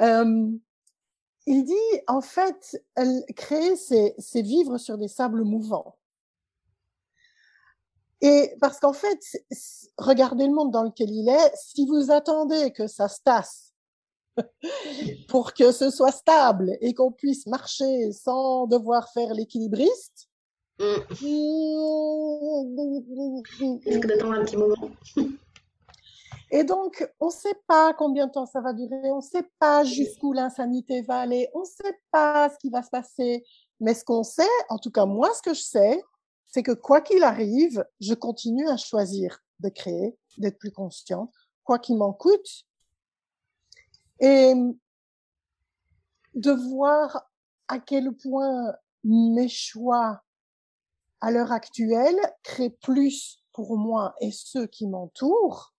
Euh, 0.00 0.50
il 1.46 1.64
dit, 1.64 2.00
en 2.08 2.20
fait, 2.20 2.82
créer, 3.36 3.76
c'est 3.76 4.42
vivre 4.42 4.78
sur 4.78 4.98
des 4.98 5.08
sables 5.08 5.44
mouvants. 5.44 5.96
Et 8.20 8.54
parce 8.60 8.80
qu'en 8.80 8.92
fait, 8.92 9.20
regardez 9.98 10.46
le 10.46 10.52
monde 10.52 10.72
dans 10.72 10.82
lequel 10.82 11.10
il 11.10 11.28
est, 11.28 11.52
si 11.54 11.86
vous 11.86 12.10
attendez 12.10 12.72
que 12.72 12.86
ça 12.86 13.08
se 13.08 13.20
tasse 13.22 13.74
pour 15.28 15.52
que 15.52 15.70
ce 15.70 15.90
soit 15.90 16.12
stable 16.12 16.76
et 16.80 16.94
qu'on 16.94 17.12
puisse 17.12 17.46
marcher 17.46 18.12
sans 18.12 18.66
devoir 18.66 19.12
faire 19.12 19.34
l'équilibriste. 19.34 20.28
Mm. 20.78 20.96
d'attendre 24.06 24.32
un 24.32 24.44
petit 24.44 24.56
moment. 24.56 24.90
Et 26.50 26.62
donc, 26.62 27.08
on 27.18 27.26
ne 27.26 27.32
sait 27.32 27.60
pas 27.66 27.92
combien 27.94 28.28
de 28.28 28.32
temps 28.32 28.46
ça 28.46 28.60
va 28.60 28.72
durer, 28.72 29.10
on 29.10 29.16
ne 29.16 29.20
sait 29.20 29.48
pas 29.58 29.84
jusqu'où 29.84 30.32
l'insanité 30.32 31.02
va 31.02 31.20
aller, 31.20 31.48
on 31.54 31.60
ne 31.60 31.64
sait 31.64 31.98
pas 32.12 32.48
ce 32.50 32.58
qui 32.58 32.70
va 32.70 32.82
se 32.82 32.90
passer. 32.90 33.44
Mais 33.80 33.94
ce 33.94 34.04
qu'on 34.04 34.22
sait, 34.22 34.42
en 34.68 34.78
tout 34.78 34.90
cas 34.90 35.06
moi, 35.06 35.32
ce 35.34 35.42
que 35.42 35.54
je 35.54 35.62
sais, 35.62 36.02
c'est 36.46 36.62
que 36.62 36.72
quoi 36.72 37.00
qu'il 37.00 37.24
arrive, 37.24 37.84
je 38.00 38.14
continue 38.14 38.68
à 38.68 38.76
choisir 38.76 39.40
de 39.60 39.68
créer, 39.68 40.16
d'être 40.38 40.58
plus 40.58 40.70
consciente, 40.70 41.32
quoi 41.64 41.78
qu'il 41.78 41.96
m'en 41.96 42.12
coûte, 42.12 42.64
et 44.20 44.54
de 46.34 46.50
voir 46.52 47.28
à 47.68 47.78
quel 47.78 48.12
point 48.12 48.74
mes 49.04 49.48
choix 49.48 50.22
à 51.20 51.30
l'heure 51.30 51.52
actuelle 51.52 52.18
créent 52.42 52.70
plus 52.70 53.42
pour 53.52 53.76
moi 53.76 54.14
et 54.20 54.30
ceux 54.30 54.66
qui 54.66 54.86
m'entourent, 54.86 55.74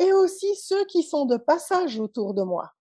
et 0.00 0.12
aussi 0.14 0.56
ceux 0.56 0.84
qui 0.86 1.02
sont 1.02 1.26
de 1.26 1.36
passage 1.36 2.00
autour 2.00 2.34
de 2.34 2.42
moi. 2.42 2.72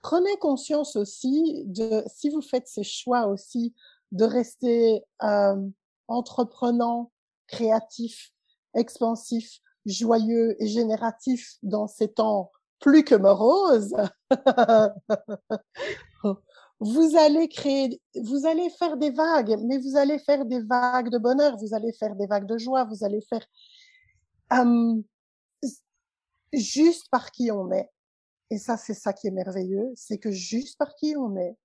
Prenez 0.00 0.36
conscience 0.36 0.94
aussi 0.94 1.64
de, 1.66 2.04
si 2.06 2.30
vous 2.30 2.40
faites 2.40 2.68
ces 2.68 2.84
choix 2.84 3.26
aussi, 3.26 3.74
de 4.12 4.24
rester 4.24 5.02
euh, 5.24 5.56
entreprenant, 6.06 7.10
créatif, 7.48 8.30
expansif, 8.74 9.58
joyeux 9.84 10.54
et 10.62 10.68
génératif 10.68 11.56
dans 11.64 11.88
ces 11.88 12.12
temps 12.12 12.52
plus 12.78 13.02
que 13.02 13.16
morose, 13.16 13.96
vous 16.80 17.16
allez 17.16 17.48
créer, 17.48 18.00
vous 18.14 18.46
allez 18.46 18.70
faire 18.70 18.96
des 18.96 19.10
vagues, 19.10 19.58
mais 19.64 19.78
vous 19.78 19.96
allez 19.96 20.20
faire 20.20 20.44
des 20.44 20.60
vagues 20.60 21.10
de 21.10 21.18
bonheur, 21.18 21.56
vous 21.56 21.74
allez 21.74 21.92
faire 21.92 22.14
des 22.14 22.26
vagues 22.26 22.46
de 22.46 22.58
joie, 22.58 22.84
vous 22.84 23.02
allez 23.02 23.22
faire 23.22 23.44
euh, 24.52 25.02
juste 26.56 27.08
par 27.10 27.30
qui 27.30 27.50
on 27.50 27.70
est. 27.72 27.90
Et 28.50 28.58
ça, 28.58 28.76
c'est 28.76 28.94
ça 28.94 29.12
qui 29.12 29.26
est 29.26 29.32
merveilleux, 29.32 29.92
c'est 29.96 30.18
que 30.18 30.30
juste 30.30 30.78
par 30.78 30.94
qui 30.94 31.14
on 31.16 31.36
est, 31.36 31.56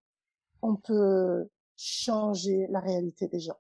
on 0.62 0.75
peut 0.75 1.47
changer 1.77 2.67
la 2.69 2.80
réalité 2.80 3.27
des 3.27 3.39
gens. 3.39 3.58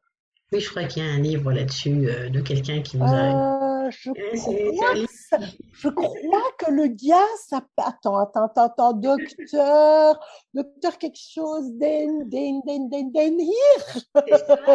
Oui, 0.51 0.59
je 0.59 0.69
crois 0.69 0.83
qu'il 0.83 1.03
y 1.03 1.07
a 1.07 1.09
un 1.09 1.19
livre 1.19 1.51
là-dessus 1.51 2.09
euh, 2.09 2.29
de 2.29 2.41
quelqu'un 2.41 2.81
qui 2.81 2.97
nous 2.97 3.05
a 3.05 3.61
je, 3.91 4.11
crois 4.11 4.95
je 5.73 5.89
crois 5.89 6.51
que 6.57 6.71
le 6.71 6.87
gars, 6.87 7.27
ça. 7.47 7.61
Attends, 7.77 8.17
attends, 8.17 8.45
attends, 8.45 8.65
attends, 8.65 8.93
docteur, 8.93 10.19
docteur 10.53 10.97
quelque 10.97 11.17
chose, 11.17 11.71
Den, 11.73 12.29
Den, 12.29 12.61
Den, 12.65 12.89
Den, 12.89 13.11
Den, 13.11 13.37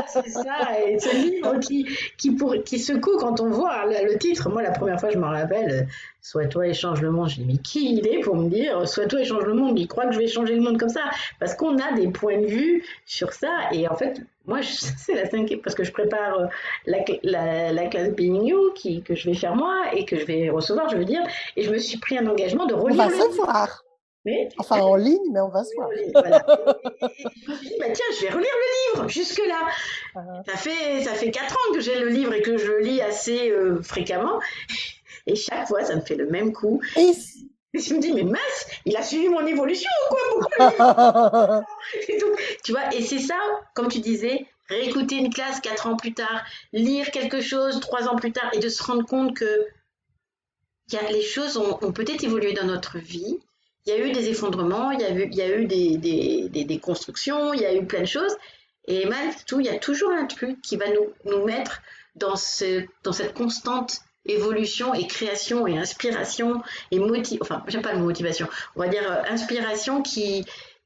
C'est 0.08 0.28
ça. 0.28 0.80
Et 0.86 0.98
ce 0.98 1.16
livre 1.16 1.58
qui, 1.60 1.86
qui, 2.18 2.32
pour, 2.32 2.54
qui 2.64 2.78
secoue 2.78 3.16
quand 3.18 3.40
on 3.40 3.50
voit 3.50 3.86
le 3.86 4.18
titre. 4.18 4.50
Moi, 4.50 4.62
la 4.62 4.72
première 4.72 5.00
fois, 5.00 5.10
je 5.10 5.18
me 5.18 5.26
rappelle, 5.26 5.88
Soit 6.26 6.46
toi 6.48 6.66
et 6.66 6.74
change 6.74 7.02
le 7.02 7.12
monde. 7.12 7.28
Je 7.28 7.36
dis, 7.36 7.44
mais 7.46 7.58
qui 7.58 7.98
il 7.98 8.08
est 8.08 8.18
pour 8.18 8.34
me 8.34 8.48
dire, 8.48 8.88
soit 8.88 9.06
toi 9.06 9.20
et 9.20 9.24
change 9.24 9.44
le 9.44 9.54
monde 9.54 9.78
Il 9.78 9.86
croit 9.86 10.06
que 10.06 10.12
je 10.12 10.18
vais 10.18 10.26
changer 10.26 10.56
le 10.56 10.60
monde 10.60 10.76
comme 10.76 10.88
ça. 10.88 11.04
Parce 11.38 11.54
qu'on 11.54 11.78
a 11.78 11.92
des 11.92 12.08
points 12.08 12.40
de 12.40 12.46
vue 12.46 12.84
sur 13.04 13.32
ça. 13.32 13.48
Et 13.70 13.86
en 13.86 13.94
fait, 13.94 14.20
moi, 14.44 14.58
c'est 14.62 15.14
la 15.14 15.30
cinquième, 15.30 15.60
parce 15.60 15.76
que 15.76 15.84
je 15.84 15.92
prépare 15.92 16.40
euh, 16.40 16.46
la, 16.84 16.98
la, 17.22 17.72
la 17.72 17.86
classe 17.86 18.08
Being 18.08 18.44
You 18.44 18.72
qui, 18.74 19.02
que 19.02 19.14
je 19.14 19.30
vais 19.30 19.36
faire 19.36 19.54
moi 19.54 19.72
et 19.94 20.04
que 20.04 20.18
je 20.18 20.24
vais 20.24 20.50
recevoir, 20.50 20.88
je 20.88 20.96
veux 20.96 21.04
dire. 21.04 21.22
Et 21.54 21.62
je 21.62 21.70
me 21.70 21.78
suis 21.78 21.98
pris 21.98 22.18
un 22.18 22.26
engagement 22.26 22.66
de 22.66 22.74
relire. 22.74 23.04
On 23.04 23.08
va 23.08 23.10
se 23.10 23.36
voir. 23.36 23.84
enfin, 24.58 24.80
en 24.80 24.96
ligne, 24.96 25.30
mais 25.32 25.40
on 25.40 25.50
va 25.50 25.62
se 25.62 25.76
voir. 25.76 25.88
Voilà. 26.12 26.44
je 27.46 27.52
me 27.52 27.56
suis 27.56 27.68
dit, 27.68 27.74
bah, 27.78 27.86
tiens, 27.94 28.04
je 28.18 28.26
vais 28.26 28.32
relire 28.32 28.50
le 28.50 28.98
livre 28.98 29.08
jusque-là. 29.08 29.60
Uh-huh. 30.16 30.50
Ça 30.50 30.56
fait 30.56 31.04
ça 31.04 31.12
fait 31.12 31.30
quatre 31.30 31.54
ans 31.54 31.72
que 31.72 31.78
j'ai 31.78 32.00
le 32.00 32.08
livre 32.08 32.34
et 32.34 32.42
que 32.42 32.56
je 32.56 32.66
le 32.66 32.80
lis 32.80 33.00
assez 33.00 33.48
euh, 33.48 33.80
fréquemment. 33.80 34.40
Et 35.26 35.34
chaque 35.34 35.68
fois, 35.68 35.84
ça 35.84 35.96
me 35.96 36.00
fait 36.00 36.14
le 36.14 36.26
même 36.26 36.52
coup. 36.52 36.80
Et 36.96 37.12
je 37.74 37.94
me 37.94 38.00
dis, 38.00 38.12
mais 38.12 38.24
mince, 38.24 38.66
il 38.84 38.96
a 38.96 39.02
suivi 39.02 39.28
mon 39.28 39.44
évolution 39.46 39.90
ou 40.10 40.40
quoi 40.56 41.64
Tu 42.64 42.72
vois, 42.72 42.94
et 42.94 43.02
c'est 43.02 43.18
ça, 43.18 43.38
comme 43.74 43.88
tu 43.88 44.00
disais, 44.00 44.46
réécouter 44.68 45.16
une 45.16 45.32
classe 45.32 45.60
quatre 45.60 45.86
ans 45.86 45.96
plus 45.96 46.14
tard, 46.14 46.44
lire 46.72 47.10
quelque 47.10 47.40
chose 47.40 47.80
trois 47.80 48.08
ans 48.08 48.16
plus 48.16 48.32
tard 48.32 48.50
et 48.52 48.58
de 48.58 48.68
se 48.68 48.82
rendre 48.82 49.04
compte 49.04 49.36
que 49.36 49.66
y 50.92 50.96
a, 50.96 51.10
les 51.10 51.22
choses 51.22 51.56
ont, 51.56 51.92
peut-être 51.92 52.24
évolué 52.24 52.52
dans 52.52 52.64
notre 52.64 52.98
vie. 52.98 53.38
Il 53.84 53.90
y 53.90 53.92
a 53.92 54.04
eu 54.04 54.12
des 54.12 54.28
effondrements, 54.28 54.90
il 54.90 55.00
y 55.00 55.04
a 55.04 55.10
eu, 55.10 55.28
y 55.30 55.42
a 55.42 55.56
eu 55.56 55.66
des, 55.66 55.96
des, 55.96 56.64
des, 56.64 56.78
constructions, 56.78 57.52
il 57.54 57.60
y 57.60 57.66
a 57.66 57.74
eu 57.74 57.86
plein 57.86 58.00
de 58.00 58.06
choses. 58.06 58.36
Et 58.88 59.06
malgré 59.06 59.36
tout, 59.46 59.60
il 59.60 59.66
y 59.66 59.68
a 59.68 59.78
toujours 59.78 60.10
un 60.10 60.26
truc 60.26 60.60
qui 60.62 60.76
va 60.76 60.86
nous, 60.88 61.12
nous 61.24 61.44
mettre 61.44 61.82
dans, 62.14 62.36
ce, 62.36 62.84
dans 63.02 63.12
cette 63.12 63.34
constante 63.34 64.00
évolution 64.28 64.94
et 64.94 65.06
création 65.06 65.66
et 65.66 65.78
inspiration 65.78 66.62
et 66.90 66.98
motivation, 66.98 67.38
enfin, 67.42 67.62
j'aime 67.68 67.82
pas 67.82 67.92
le 67.92 67.98
mot 67.98 68.06
motivation, 68.06 68.48
on 68.76 68.80
va 68.80 68.88
dire 68.88 69.10
euh, 69.10 69.22
inspiration 69.28 70.02
qui, 70.02 70.44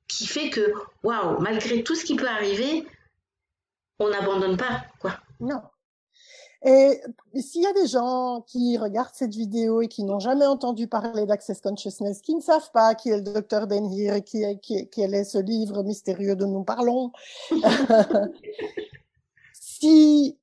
qui 0.08 0.26
fait 0.26 0.50
que, 0.50 0.72
waouh, 1.02 1.40
malgré 1.40 1.82
tout 1.82 1.94
ce 1.94 2.04
qui 2.04 2.16
peut 2.16 2.28
arriver, 2.28 2.86
on 3.98 4.10
n'abandonne 4.10 4.56
pas, 4.56 4.82
quoi. 5.00 5.18
Non. 5.40 5.60
Et 6.62 7.00
s'il 7.36 7.62
y 7.62 7.66
a 7.66 7.72
des 7.72 7.86
gens 7.86 8.44
qui 8.46 8.76
regardent 8.76 9.14
cette 9.14 9.34
vidéo 9.34 9.80
et 9.80 9.88
qui 9.88 10.04
n'ont 10.04 10.18
jamais 10.18 10.44
entendu 10.44 10.88
parler 10.88 11.24
d'Access 11.24 11.62
Consciousness, 11.62 12.20
qui 12.20 12.34
ne 12.34 12.42
savent 12.42 12.70
pas 12.72 12.94
qui 12.94 13.08
est 13.08 13.16
le 13.16 13.22
docteur 13.22 13.66
Denhir 13.66 14.14
et 14.14 14.22
qui, 14.22 14.44
qui, 14.60 14.86
quel 14.90 15.14
est 15.14 15.24
ce 15.24 15.38
livre 15.38 15.82
mystérieux 15.82 16.36
dont 16.36 16.50
nous 16.50 16.64
parlons, 16.64 17.12
si, 19.54 20.38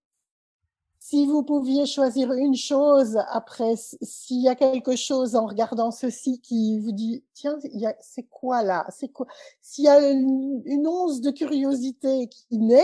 si 1.09 1.25
vous 1.25 1.41
pouviez 1.41 1.85
choisir 1.85 2.33
une 2.33 2.57
chose 2.57 3.17
après, 3.29 3.75
s'il 4.01 4.41
y 4.41 4.49
a 4.49 4.55
quelque 4.55 4.97
chose 4.97 5.37
en 5.37 5.45
regardant 5.45 5.89
ceci 5.89 6.41
qui 6.41 6.79
vous 6.79 6.91
dit, 6.91 7.23
tiens, 7.33 7.57
c'est 8.01 8.23
quoi 8.23 8.61
là? 8.61 8.85
C'est 8.89 9.07
quoi? 9.07 9.25
S'il 9.61 9.85
y 9.85 9.87
a 9.87 10.11
une, 10.11 10.61
une 10.65 10.85
once 10.85 11.21
de 11.21 11.31
curiosité 11.31 12.27
qui 12.27 12.57
naît, 12.57 12.83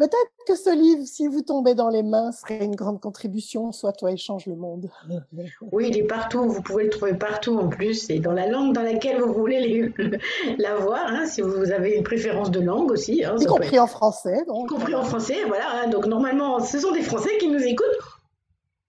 Peut-être 0.00 0.32
que 0.46 0.56
ce 0.56 0.74
livre, 0.74 1.02
si 1.04 1.26
vous 1.26 1.42
tombez 1.42 1.74
dans 1.74 1.90
les 1.90 2.02
mains, 2.02 2.32
serait 2.32 2.64
une 2.64 2.74
grande 2.74 3.02
contribution, 3.02 3.70
soit 3.70 3.92
toi 3.92 4.10
échange 4.10 4.46
le 4.46 4.56
monde. 4.56 4.88
Oui, 5.72 5.88
il 5.90 5.98
est 5.98 6.04
partout, 6.04 6.42
vous 6.48 6.62
pouvez 6.62 6.84
le 6.84 6.90
trouver 6.90 7.12
partout 7.12 7.58
en 7.58 7.68
plus, 7.68 8.08
et 8.08 8.18
dans 8.18 8.32
la 8.32 8.46
langue 8.46 8.72
dans 8.72 8.82
laquelle 8.82 9.20
vous 9.20 9.34
voulez 9.34 9.92
l'avoir, 10.56 11.06
hein, 11.08 11.26
si 11.26 11.42
vous 11.42 11.70
avez 11.70 11.96
une 11.96 12.02
préférence 12.02 12.50
de 12.50 12.60
langue 12.60 12.90
aussi. 12.90 13.22
Hein, 13.24 13.36
y 13.38 13.44
compris 13.44 13.78
en 13.78 13.86
français. 13.86 14.42
Donc. 14.48 14.70
Y 14.70 14.74
compris 14.74 14.94
en 14.94 15.04
français, 15.04 15.44
voilà. 15.46 15.64
Hein. 15.74 15.88
donc 15.88 16.06
normalement, 16.06 16.60
ce 16.60 16.78
sont 16.78 16.92
des 16.92 17.02
Français 17.02 17.36
qui 17.38 17.48
nous 17.48 17.62
écoutent 17.62 18.19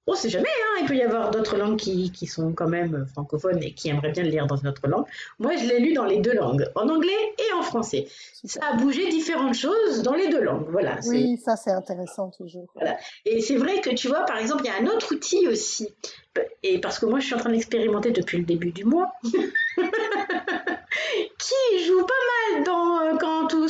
on 0.07 0.15
sait 0.15 0.29
jamais, 0.29 0.49
hein, 0.49 0.79
il 0.81 0.87
peut 0.87 0.95
y 0.95 1.03
avoir 1.03 1.31
d'autres 1.31 1.57
langues 1.57 1.77
qui, 1.77 2.11
qui, 2.11 2.25
sont 2.25 2.53
quand 2.53 2.67
même 2.67 3.05
francophones 3.13 3.61
et 3.61 3.73
qui 3.73 3.89
aimeraient 3.89 4.11
bien 4.11 4.23
le 4.23 4.29
lire 4.29 4.47
dans 4.47 4.55
une 4.55 4.67
autre 4.67 4.87
langue. 4.87 5.05
Moi, 5.39 5.55
je 5.57 5.67
l'ai 5.67 5.79
lu 5.79 5.93
dans 5.93 6.05
les 6.05 6.19
deux 6.19 6.33
langues, 6.33 6.67
en 6.75 6.89
anglais 6.89 7.11
et 7.37 7.53
en 7.53 7.61
français. 7.61 8.07
Ça 8.43 8.59
a 8.71 8.75
bougé 8.77 9.09
différentes 9.09 9.53
choses 9.53 10.01
dans 10.01 10.15
les 10.15 10.27
deux 10.29 10.41
langues. 10.41 10.65
Voilà. 10.69 10.99
Oui, 11.05 11.37
ça 11.37 11.55
c'est 11.55 11.71
intéressant 11.71 12.31
toujours. 12.31 12.67
Voilà. 12.75 12.97
Et 13.25 13.41
c'est 13.41 13.57
vrai 13.57 13.79
que 13.81 13.91
tu 13.91 14.07
vois, 14.07 14.25
par 14.25 14.37
exemple, 14.37 14.63
il 14.65 14.67
y 14.67 14.71
a 14.71 14.81
un 14.81 14.93
autre 14.93 15.13
outil 15.13 15.47
aussi, 15.47 15.89
et 16.63 16.79
parce 16.79 16.97
que 16.97 17.05
moi, 17.05 17.19
je 17.19 17.25
suis 17.25 17.35
en 17.35 17.39
train 17.39 17.51
d'expérimenter 17.51 18.11
depuis 18.11 18.37
le 18.37 18.45
début 18.45 18.71
du 18.71 18.85
mois. 18.85 19.11
qui 21.37 21.85
joue 21.85 22.05
pas 22.05 22.13
mal 22.53 22.63
dans 22.63 22.99
euh, 22.99 23.00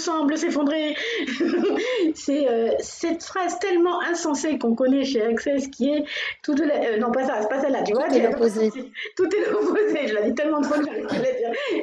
semble 0.01 0.37
s'effondrer. 0.37 0.95
c'est 2.15 2.47
euh, 2.49 2.71
cette 2.79 3.23
phrase 3.23 3.59
tellement 3.59 4.01
insensée 4.01 4.57
qu'on 4.57 4.75
connaît 4.75 5.05
chez 5.05 5.21
Access 5.23 5.67
qui 5.67 5.89
est 5.89 6.03
tout 6.43 6.55
de 6.55 6.63
la... 6.63 6.75
Euh, 6.75 6.97
non 6.97 7.11
pas 7.11 7.25
ça, 7.25 7.41
c'est 7.41 7.49
pas 7.49 7.61
celle-là, 7.61 7.83
tu 7.83 7.93
vois. 7.93 8.07
Tout 8.07 8.15
est 8.15 8.27
l'opposé. 8.27 8.71
Tout 9.15 9.35
est 9.35 9.49
l'opposé. 9.51 10.07
Je 10.07 10.15
l'ai 10.15 10.23
dit 10.29 10.35
tellement 10.35 10.61
dire. 10.61 10.71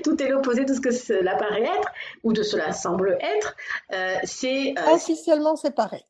Tout 0.03 0.23
est 0.23 0.29
l'opposé 0.29 0.65
de 0.65 0.75
ce 0.75 0.81
que 0.81 0.91
cela 0.91 1.37
paraît 1.37 1.63
être 1.63 1.89
ou 2.25 2.33
de 2.33 2.43
cela 2.43 2.73
semble 2.73 3.19
être. 3.21 3.57
c'est 4.25 4.75
officiellement 4.93 5.55
pareil. 5.75 6.05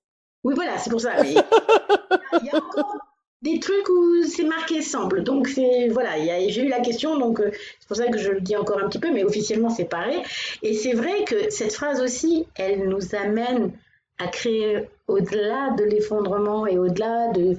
Oui, 0.45 0.55
voilà, 0.55 0.79
c'est 0.79 0.91
pour 0.91 1.01
ça. 1.01 1.11
Mais 1.23 1.35
il 2.41 2.47
y 2.47 2.51
a 2.51 2.57
encore 2.57 3.08
des 3.43 3.61
trucs 3.61 3.89
où 3.89 4.25
c'est 4.25 4.45
marqué 4.45 4.83
semble. 4.83 5.23
Donc 5.23 5.49
c'est 5.49 5.89
voilà, 5.89 6.17
j'ai 6.49 6.63
eu 6.63 6.69
la 6.69 6.81
question, 6.81 7.19
donc 7.19 7.41
euh, 7.41 7.51
c'est 7.53 7.89
pour 7.89 7.97
ça 7.97 8.09
que 8.09 8.19
je 8.19 8.31
le 8.31 8.41
dis 8.41 8.57
encore 8.57 8.79
un 8.79 8.89
petit 8.89 8.99
peu, 8.99 9.13
mais 9.13 9.25
officiellement 9.25 9.71
c'est 9.71 9.85
pareil. 9.85 10.23
Et 10.63 10.75
c'est 10.75 10.93
vrai 10.93 11.25
que 11.25 11.51
cette 11.51 11.73
phrase 11.73 12.01
aussi, 12.01 12.47
elle 12.57 12.89
nous 12.89 13.15
amène 13.15 13.73
à 14.19 14.27
créer 14.27 14.89
au-delà 15.07 15.71
de 15.71 15.85
l'effondrement 15.85 16.67
et 16.67 16.79
au-delà 16.79 17.29
de 17.29 17.57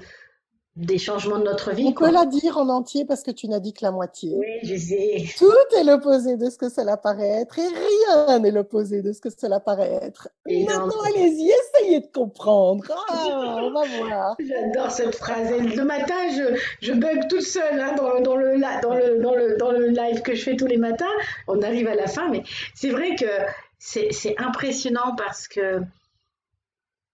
des 0.76 0.98
changements 0.98 1.40
de 1.40 1.44
notre 1.44 1.72
vie. 1.72 1.86
On 1.88 1.92
peut 1.92 2.12
la 2.12 2.26
dire 2.26 2.58
en 2.58 2.70
entier 2.70 3.04
parce 3.04 3.24
que 3.24 3.32
tu 3.32 3.48
n'as 3.48 3.60
dit 3.60 3.74
que 3.74 3.84
la 3.84 3.92
moitié. 3.92 4.36
Oui, 4.38 4.48
je 4.64 4.76
sais. 4.78 5.26
Tout 5.38 5.78
est 5.78 5.84
l'opposé 5.84 6.38
de 6.38 6.50
ce 6.50 6.58
que 6.58 6.70
cela 6.70 6.96
paraît 6.96 7.42
être 7.42 7.60
et 7.60 7.68
rien 7.68 8.40
n'est 8.40 8.52
l'opposé 8.52 9.02
de 9.02 9.12
ce 9.12 9.20
que 9.20 9.30
cela 9.30 9.60
paraît 9.60 10.00
être. 10.02 10.30
Et 10.48 10.64
Maintenant, 10.66 11.02
allez-y, 11.06 11.52
essayez 11.52 12.00
de 12.00 12.08
comprendre. 12.08 12.86
Ah, 13.10 13.58
on 13.62 13.72
va 13.72 13.84
voir. 13.86 14.36
J'adore 14.40 14.92
cette 14.92 15.16
phrase. 15.16 15.52
le 15.52 15.84
matin, 15.84 16.16
je, 16.32 16.60
je 16.82 16.94
bug 16.94 17.28
toute 17.28 17.42
seule 17.42 17.80
hein, 17.80 17.94
dans, 17.98 18.22
dans, 18.22 18.36
le, 18.36 18.58
dans, 18.82 18.94
le, 18.94 19.20
dans, 19.22 19.36
le, 19.36 19.58
dans 19.58 19.72
le 19.72 19.88
live 19.88 20.22
que 20.22 20.34
je 20.34 20.44
fais 20.44 20.56
tous 20.56 20.68
les 20.68 20.78
matins. 20.78 21.06
On 21.48 21.62
arrive 21.62 21.88
à 21.88 21.96
la 21.96 22.08
fin, 22.08 22.30
mais 22.30 22.44
c'est 22.74 22.90
vrai 22.90 23.16
que 23.16 23.26
c'est 23.80 24.36
impressionnant 24.38 25.16
parce 25.18 25.48
que 25.48 25.82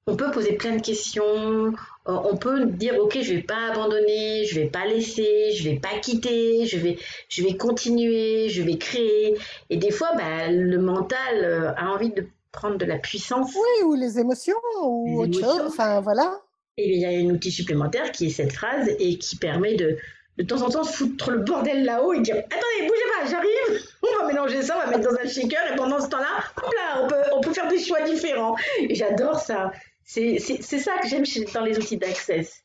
on 0.07 0.15
peut 0.15 0.29
poser 0.29 0.53
plein 0.53 0.75
de 0.75 0.81
questions, 0.81 1.73
on 2.05 2.37
peut 2.37 2.65
dire 2.65 2.95
ok 2.99 3.17
je 3.21 3.33
vais 3.33 3.41
pas 3.41 3.71
abandonner, 3.71 4.45
je 4.45 4.59
vais 4.59 4.67
pas 4.67 4.85
laisser, 4.85 5.51
je 5.53 5.69
vais 5.69 5.77
pas 5.77 5.99
quitter, 6.01 6.65
je 6.65 6.77
vais 6.77 6.97
je 7.29 7.43
vais 7.43 7.55
continuer, 7.57 8.49
je 8.49 8.61
vais 8.61 8.77
créer. 8.77 9.35
Et 9.69 9.77
des 9.77 9.91
fois 9.91 10.11
bah, 10.15 10.49
le 10.49 10.77
mental 10.77 11.43
euh, 11.43 11.71
a 11.75 11.89
envie 11.89 12.11
de 12.11 12.27
prendre 12.51 12.77
de 12.77 12.85
la 12.85 12.97
puissance. 12.97 13.53
Oui, 13.53 13.83
ou 13.85 13.95
les 13.95 14.19
émotions 14.19 14.55
ou 14.83 15.21
autre 15.21 15.39
chose. 15.39 15.61
Enfin 15.67 16.01
voilà. 16.01 16.39
Et 16.77 16.95
il 16.95 16.99
y 16.99 17.05
a 17.05 17.09
un 17.09 17.33
outil 17.33 17.51
supplémentaire 17.51 18.11
qui 18.11 18.27
est 18.27 18.29
cette 18.29 18.53
phrase 18.53 18.89
et 18.99 19.17
qui 19.17 19.37
permet 19.37 19.75
de 19.75 19.97
de 20.37 20.43
temps 20.43 20.61
en 20.61 20.69
temps 20.69 20.83
foutre 20.83 21.31
le 21.31 21.39
bordel 21.39 21.85
là-haut 21.85 22.13
et 22.13 22.19
dire 22.19 22.35
attendez 22.35 22.87
bougez 22.87 23.07
pas 23.17 23.29
j'arrive 23.29 23.87
on 24.03 24.21
va 24.21 24.27
mélanger 24.27 24.61
ça 24.61 24.75
on 24.75 24.85
va 24.85 24.97
mettre 24.97 25.09
dans 25.09 25.17
un 25.17 25.25
shaker 25.25 25.71
et 25.71 25.75
pendant 25.77 26.01
ce 26.01 26.09
temps-là 26.09 26.43
hop 26.57 26.73
là 26.73 27.01
on 27.03 27.07
peut 27.07 27.15
on 27.37 27.41
peut 27.41 27.53
faire 27.53 27.69
des 27.69 27.79
choix 27.79 28.01
différents 28.01 28.53
et 28.77 28.93
j'adore 28.95 29.39
ça 29.39 29.71
c'est 30.05 30.39
ça 30.39 30.97
que 31.01 31.07
j'aime 31.07 31.23
dans 31.53 31.65
les 31.65 31.77
outils 31.77 31.97
d'Access. 31.97 32.63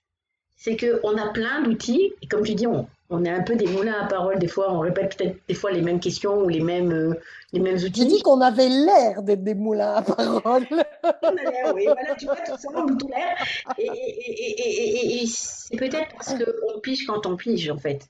C'est 0.56 0.76
qu'on 0.76 1.16
a 1.16 1.28
plein 1.32 1.62
d'outils, 1.62 2.12
et 2.20 2.26
comme 2.26 2.42
tu 2.42 2.54
dis, 2.54 2.66
on, 2.66 2.86
on 3.08 3.24
est 3.24 3.30
un 3.30 3.42
peu 3.42 3.56
des 3.56 3.66
moulins 3.66 4.02
à 4.02 4.06
parole, 4.06 4.38
des 4.38 4.46
fois, 4.46 4.72
on 4.72 4.80
répète 4.80 5.16
peut-être 5.16 5.36
des 5.48 5.54
fois 5.54 5.72
les 5.72 5.80
mêmes 5.80 6.00
questions 6.00 6.42
ou 6.42 6.48
les 6.48 6.60
mêmes, 6.60 6.92
euh, 6.92 7.14
les 7.52 7.60
mêmes 7.60 7.76
outils. 7.76 8.02
J'ai 8.02 8.04
dit 8.04 8.22
qu'on 8.22 8.42
avait 8.42 8.68
l'air 8.68 9.22
d'être 9.22 9.42
des 9.42 9.54
moulins 9.54 9.94
à 9.94 10.02
parole. 10.02 10.66
on 11.22 11.28
a 11.28 11.50
l'air, 11.50 11.74
oui, 11.74 11.86
voilà, 11.86 12.14
tu 12.14 12.26
vois, 12.26 12.36
tout 12.36 12.58
ça, 12.58 12.68
on 12.74 12.94
tout 12.94 13.08
l'air. 13.08 13.36
Et, 13.78 13.86
et, 13.86 14.60
et, 14.60 15.22
et 15.22 15.26
c'est 15.26 15.76
peut-être 15.76 16.14
parce 16.14 16.34
qu'on 16.34 16.80
pige 16.80 17.06
quand 17.06 17.26
on 17.26 17.36
pige, 17.36 17.70
en 17.70 17.78
fait. 17.78 18.06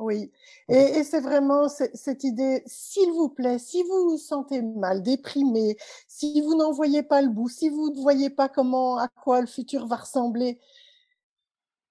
Oui, 0.00 0.32
et, 0.68 1.04
c'est 1.04 1.20
vraiment 1.20 1.68
cette 1.68 2.24
idée, 2.24 2.62
s'il 2.64 3.10
vous 3.12 3.28
plaît, 3.28 3.58
si 3.58 3.82
vous 3.82 4.10
vous 4.10 4.16
sentez 4.16 4.62
mal, 4.62 5.02
déprimé, 5.02 5.76
si 6.08 6.40
vous 6.40 6.54
n'en 6.54 6.72
voyez 6.72 7.02
pas 7.02 7.20
le 7.20 7.28
bout, 7.28 7.50
si 7.50 7.68
vous 7.68 7.90
ne 7.90 8.00
voyez 8.00 8.30
pas 8.30 8.48
comment, 8.48 8.96
à 8.96 9.08
quoi 9.08 9.42
le 9.42 9.46
futur 9.46 9.86
va 9.86 9.96
ressembler, 9.96 10.58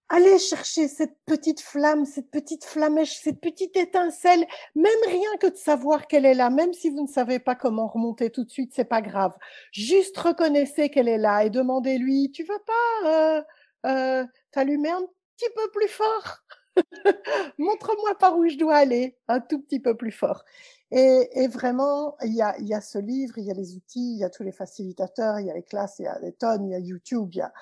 allez 0.10 0.40
chercher 0.40 0.88
cette 0.88 1.18
petite 1.28 1.62
flamme, 1.62 2.06
cette 2.06 2.32
petite 2.32 2.66
flamèche, 2.66 3.16
cette 3.22 3.40
petite 3.40 3.78
étincelle, 3.78 4.46
même 4.74 4.92
rien 5.08 5.38
que 5.40 5.48
de 5.48 5.56
savoir 5.56 6.08
qu'elle 6.08 6.26
est 6.26 6.34
là, 6.34 6.50
même 6.50 6.74
si 6.74 6.90
vous 6.90 7.04
ne 7.04 7.08
savez 7.08 7.38
pas 7.38 7.54
comment 7.54 7.88
remonter 7.88 8.32
tout 8.32 8.44
de 8.44 8.50
suite, 8.50 8.74
c'est 8.76 8.86
pas 8.86 9.02
grave. 9.02 9.38
Juste 9.72 10.18
reconnaissez 10.18 10.90
qu'elle 10.90 11.08
est 11.08 11.20
là 11.20 11.46
et 11.46 11.52
demandez-lui, 11.52 12.32
tu 12.32 12.44
veux 12.44 12.64
pas 12.66 13.08
euh, 13.08 13.44
euh, 13.86 14.26
t'allumer 14.52 14.90
un 14.90 15.06
petit 15.38 15.50
peu 15.56 15.70
plus 15.72 15.88
fort? 15.90 16.40
Montre-moi 17.58 18.16
par 18.20 18.38
où 18.38 18.48
je 18.48 18.58
dois 18.58 18.78
aller, 18.78 19.18
un 19.28 19.40
tout 19.40 19.60
petit 19.62 19.80
peu 19.80 19.96
plus 19.96 20.12
fort. 20.12 20.44
Et, 20.92 21.48
vraiment, 21.48 22.16
il 22.24 22.34
y 22.34 22.42
a, 22.42 22.60
y 22.60 22.74
a 22.74 22.82
ce 22.82 22.98
livre, 22.98 23.38
il 23.38 23.46
y 23.46 23.52
a 23.52 23.54
les 23.54 23.76
outils, 23.76 24.14
il 24.14 24.18
y 24.20 24.24
a 24.24 24.30
tous 24.30 24.44
les 24.44 24.52
facilitateurs, 24.52 25.40
il 25.40 25.46
y 25.46 25.52
a 25.52 25.54
les 25.54 25.64
classes, 25.64 26.00
il 26.00 26.06
y 26.06 26.08
a 26.08 26.20
des 26.20 26.34
tonnes, 26.34 26.66
il 26.66 26.72
y 26.72 26.76
a 26.76 26.80
YouTube, 26.80 27.30
il 27.34 27.38
y 27.38 27.42
a, 27.42 27.54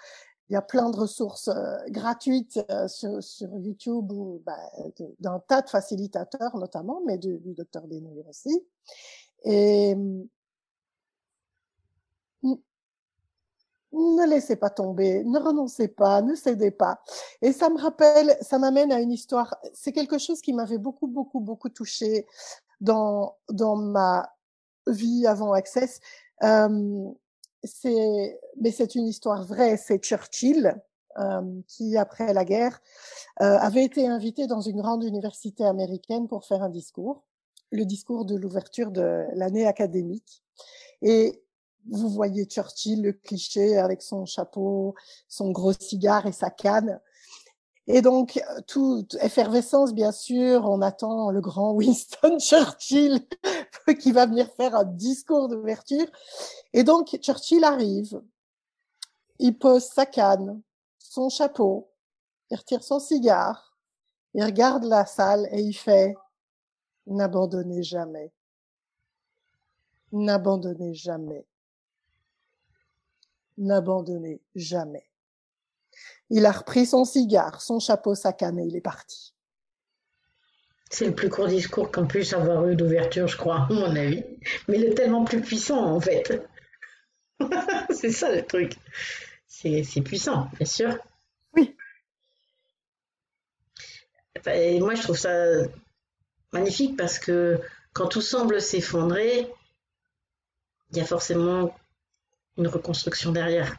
y 0.50 0.56
a 0.56 0.62
plein 0.62 0.90
de 0.90 0.96
ressources 0.96 1.50
euh, 1.50 1.78
gratuites 1.90 2.60
euh, 2.72 2.88
sur, 2.88 3.20
YouTube 3.58 4.12
ou 4.12 4.42
bah, 4.46 4.58
d'un 5.20 5.40
tas 5.40 5.62
de 5.62 5.70
facilitateurs 5.70 6.56
notamment, 6.58 7.02
mais 7.06 7.18
du, 7.18 7.40
docteur 7.54 7.88
Denouille 7.88 8.24
aussi. 8.30 8.64
Et 9.44 9.96
ne 13.94 14.28
laissez 14.28 14.56
pas 14.56 14.70
tomber, 14.70 15.24
ne 15.24 15.40
renoncez 15.40 15.88
pas, 15.88 16.22
ne 16.22 16.36
cédez 16.36 16.72
pas. 16.72 17.00
Et 17.42 17.54
ça 17.54 17.70
me 17.70 17.80
rappelle, 17.80 18.38
ça 18.42 18.60
m'amène 18.60 18.92
à 18.92 19.00
une 19.00 19.12
histoire. 19.12 19.56
C'est 19.74 19.94
quelque 19.94 20.18
chose 20.18 20.42
qui 20.42 20.54
m'avait 20.54 20.78
beaucoup, 20.78 21.08
beaucoup, 21.08 21.40
beaucoup 21.40 21.70
touché 21.70 22.26
dans 22.82 23.36
dans 23.50 23.76
ma 23.76 24.30
vie 24.88 25.26
avant 25.28 25.54
Access. 25.54 26.00
Euh, 26.44 27.10
c'est, 27.64 28.40
mais 28.62 28.72
c'est 28.72 28.96
une 28.96 29.08
histoire 29.08 29.44
vraie. 29.44 29.78
C'est 29.78 30.00
Churchill 30.00 30.76
euh, 31.18 31.62
qui, 31.68 31.98
après 31.98 32.34
la 32.34 32.46
guerre, 32.46 32.80
euh, 33.42 33.58
avait 33.58 33.84
été 33.84 34.08
invité 34.08 34.48
dans 34.48 34.62
une 34.62 34.82
grande 34.82 35.04
université 35.04 35.66
américaine 35.66 36.28
pour 36.28 36.46
faire 36.46 36.62
un 36.62 36.70
discours, 36.70 37.24
le 37.72 37.86
discours 37.86 38.26
de 38.26 38.36
l'ouverture 38.36 38.92
de 38.92 39.26
l'année 39.34 39.66
académique. 39.66 40.44
Et 41.02 41.42
vous 41.90 42.10
voyez 42.10 42.46
Churchill, 42.46 43.02
le 43.02 43.14
cliché, 43.14 43.78
avec 43.78 44.02
son 44.02 44.26
chapeau, 44.26 44.96
son 45.28 45.52
gros 45.52 45.74
cigare 45.74 46.26
et 46.26 46.32
sa 46.32 46.50
canne. 46.50 47.00
Et 47.88 48.02
donc, 48.02 48.42
toute 48.68 49.16
effervescence, 49.22 49.94
bien 49.94 50.12
sûr, 50.12 50.66
on 50.66 50.82
attend 50.82 51.32
le 51.32 51.40
grand 51.40 51.72
Winston 51.76 52.38
Churchill 52.40 53.26
qui 54.02 54.12
va 54.12 54.26
venir 54.26 54.50
faire 54.58 54.76
un 54.76 54.84
discours 54.84 55.48
d'ouverture. 55.48 56.08
Et 56.74 56.84
donc, 56.84 57.18
Churchill 57.22 57.64
arrive, 57.64 58.22
il 59.40 59.58
pose 59.58 59.84
sa 59.84 60.06
canne, 60.06 60.62
son 60.98 61.30
chapeau, 61.30 61.90
il 62.52 62.58
retire 62.58 62.84
son 62.84 63.00
cigare, 63.00 63.78
il 64.34 64.44
regarde 64.44 64.84
la 64.84 65.06
salle 65.06 65.48
et 65.52 65.62
il 65.62 65.74
fait 65.74 66.16
N'abandonnez 67.10 67.84
jamais. 67.84 68.34
N'abandonnez 70.12 70.94
jamais. 70.94 71.46
N'abandonnez 73.58 74.42
jamais. 74.56 75.10
Il 76.30 76.46
a 76.46 76.52
repris 76.52 76.86
son 76.86 77.06
cigare, 77.06 77.62
son 77.62 77.80
chapeau, 77.80 78.16
sa 78.16 78.34
canne 78.34 78.60
et 78.60 78.66
il 78.66 78.76
est 78.76 78.82
parti. 78.82 79.34
C'est 80.90 81.06
le 81.06 81.16
plus 81.16 81.30
court 81.30 81.48
discours 81.48 81.92
qu'on 81.92 82.08
puisse 82.08 82.34
avoir 82.34 82.68
eu 82.68 82.76
d'ouverture, 82.76 83.28
je 83.28 83.38
crois, 83.38 83.68
à 83.70 83.74
mon 83.74 83.96
avis. 83.96 84.24
Mais 84.68 84.78
il 84.78 84.86
est 84.86 84.94
tellement 84.94 85.26
plus 85.26 85.42
puissant, 85.42 85.84
en 85.84 86.00
fait. 86.00 86.48
c'est 87.90 88.12
ça 88.12 88.34
le 88.34 88.46
truc. 88.46 88.74
C'est 89.48 90.02
puissant, 90.02 90.50
bien 90.58 90.66
sûr. 90.66 90.98
Oui. 91.56 91.76
Et 94.46 94.80
moi, 94.80 94.96
je 94.96 95.02
trouve 95.02 95.18
ça 95.18 95.34
magnifique 96.54 96.96
parce 96.96 97.20
que 97.20 97.60
quand 97.94 98.08
tout 98.08 98.22
semble 98.22 98.62
s'effondrer, 98.62 99.52
il 100.92 100.98
y 100.98 101.02
a 101.02 101.06
forcément 101.06 101.76
une 102.58 102.68
reconstruction 102.68 103.32
derrière. 103.32 103.76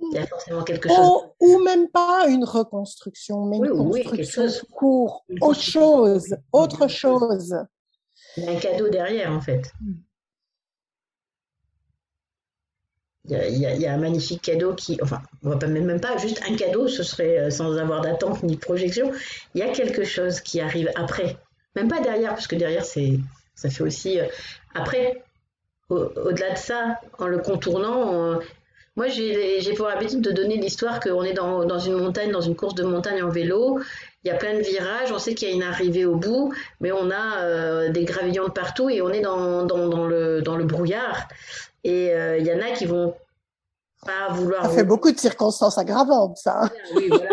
Il 0.00 0.12
y 0.12 0.18
a 0.18 0.26
forcément 0.26 0.62
quelque 0.62 0.88
chose. 0.88 1.22
Ou, 1.40 1.58
même 1.62 1.88
pas 1.88 2.26
une 2.28 2.44
reconstruction, 2.44 3.46
mais 3.46 3.56
une 3.58 4.04
construction 4.04 4.66
court, 4.70 5.24
autre 5.40 5.60
chose, 5.60 6.36
autre 6.52 6.88
chose. 6.88 7.56
Il 8.36 8.44
y 8.44 8.48
a 8.48 8.50
un 8.52 8.56
cadeau 8.56 8.88
derrière, 8.88 9.32
en 9.32 9.40
fait. 9.40 9.72
Hmm. 9.80 9.94
Il 13.28 13.58
y, 13.58 13.86
a, 13.86 13.92
un 13.92 13.96
magnifique 13.96 14.42
cadeau 14.42 14.74
qui, 14.74 14.98
enfin, 15.02 15.20
on 15.42 15.48
va 15.48 15.56
pas 15.56 15.66
même 15.66 16.00
pas 16.00 16.16
juste 16.16 16.40
un 16.48 16.54
cadeau, 16.54 16.86
ce 16.86 17.02
serait 17.02 17.38
euh, 17.38 17.50
sans 17.50 17.76
avoir 17.76 18.00
d'attente 18.00 18.44
ni 18.44 18.54
de 18.54 18.60
projection. 18.60 19.10
Il 19.54 19.58
y 19.58 19.62
a 19.64 19.70
quelque 19.70 20.04
chose 20.04 20.40
qui 20.40 20.60
arrive 20.60 20.92
après, 20.94 21.36
même 21.74 21.88
pas 21.88 22.00
derrière, 22.00 22.34
parce 22.34 22.46
que 22.46 22.54
derrière 22.54 22.84
c'est, 22.84 23.18
ça 23.56 23.68
fait 23.68 23.82
aussi 23.82 24.20
euh, 24.20 24.26
après. 24.74 25.24
Au-delà 25.88 26.52
de 26.52 26.58
ça, 26.58 27.00
en 27.18 27.26
le 27.26 27.38
contournant, 27.38 28.40
moi 28.96 29.08
j'ai, 29.08 29.60
pour 29.76 29.88
habitude 29.88 30.22
de 30.22 30.32
donner 30.32 30.56
l'histoire 30.56 31.00
qu'on 31.00 31.22
est 31.22 31.34
dans, 31.34 31.64
dans, 31.64 31.78
une 31.78 31.94
montagne, 31.94 32.32
dans 32.32 32.40
une 32.40 32.56
course 32.56 32.74
de 32.74 32.82
montagne 32.82 33.22
en 33.22 33.28
vélo. 33.28 33.78
Il 34.24 34.28
y 34.28 34.30
a 34.30 34.34
plein 34.36 34.54
de 34.54 34.62
virages, 34.62 35.12
on 35.12 35.18
sait 35.18 35.34
qu'il 35.34 35.48
y 35.48 35.52
a 35.52 35.54
une 35.54 35.62
arrivée 35.62 36.06
au 36.06 36.16
bout, 36.16 36.52
mais 36.80 36.92
on 36.92 37.10
a 37.10 37.42
euh, 37.42 37.90
des 37.90 38.04
gravillons 38.04 38.46
de 38.46 38.50
partout 38.50 38.88
et 38.88 39.02
on 39.02 39.10
est 39.10 39.20
dans, 39.20 39.64
dans, 39.64 39.88
dans, 39.88 40.06
le, 40.06 40.64
brouillard. 40.64 41.28
Et 41.84 42.12
euh, 42.12 42.38
il 42.38 42.46
y 42.46 42.52
en 42.52 42.60
a 42.60 42.70
qui 42.70 42.86
vont 42.86 43.14
pas 44.06 44.32
vouloir. 44.32 44.64
Ça 44.64 44.70
fait 44.70 44.84
beaucoup 44.84 45.10
de 45.10 45.18
circonstances 45.18 45.78
aggravantes, 45.78 46.38
ça. 46.38 46.70
Oui, 46.94 47.08
voilà. 47.08 47.28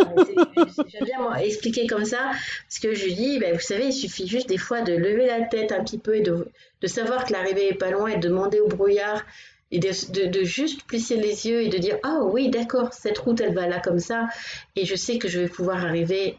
J'aime 0.87 1.05
bien 1.05 1.33
expliquer 1.35 1.87
comme 1.87 2.05
ça, 2.05 2.31
parce 2.67 2.79
que 2.79 2.93
je 2.93 3.09
dis, 3.09 3.39
ben, 3.39 3.53
vous 3.53 3.61
savez, 3.61 3.87
il 3.87 3.93
suffit 3.93 4.27
juste 4.27 4.49
des 4.49 4.57
fois 4.57 4.81
de 4.81 4.93
lever 4.93 5.27
la 5.27 5.41
tête 5.41 5.71
un 5.71 5.83
petit 5.83 5.97
peu 5.97 6.17
et 6.17 6.21
de, 6.21 6.47
de 6.81 6.87
savoir 6.87 7.25
que 7.25 7.33
l'arrivée 7.33 7.69
est 7.69 7.77
pas 7.77 7.91
loin 7.91 8.07
et 8.07 8.17
de 8.17 8.27
demander 8.27 8.59
au 8.59 8.67
brouillard 8.67 9.23
et 9.71 9.79
de, 9.79 10.27
de, 10.29 10.43
juste 10.43 10.83
plisser 10.83 11.15
les 11.15 11.47
yeux 11.47 11.61
et 11.61 11.69
de 11.69 11.77
dire 11.79 11.97
ah 12.03 12.19
oui 12.21 12.49
d'accord 12.49 12.93
cette 12.93 13.17
route 13.17 13.41
elle 13.41 13.55
va 13.55 13.67
là 13.67 13.79
comme 13.79 13.99
ça 13.99 14.27
et 14.75 14.85
je 14.85 14.95
sais 14.95 15.17
que 15.17 15.27
je 15.27 15.39
vais 15.39 15.49
pouvoir 15.49 15.83
arriver 15.83 16.37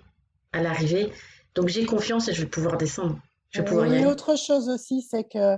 à 0.53 0.63
l'arrivée 0.63 1.13
donc 1.57 1.67
j'ai 1.67 1.85
confiance 1.85 2.29
et 2.29 2.33
je 2.33 2.43
vais 2.43 2.49
pouvoir 2.49 2.77
descendre 2.77 3.19
je 3.51 3.61
vais 3.61 3.65
pouvoir 3.65 3.89
y 3.89 4.07
autre 4.07 4.39
chose 4.39 4.69
aussi 4.69 5.03
c'est 5.03 5.25
que 5.25 5.57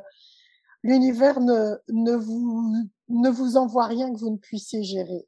l'univers 0.83 1.41
ne, 1.41 1.75
ne, 1.89 2.17
vous, 2.17 2.89
ne 3.09 3.31
vous 3.31 3.57
envoie 3.57 3.87
rien 3.87 4.13
que 4.13 4.19
vous 4.19 4.31
ne 4.31 4.37
puissiez 4.37 4.83
gérer. 4.83 5.27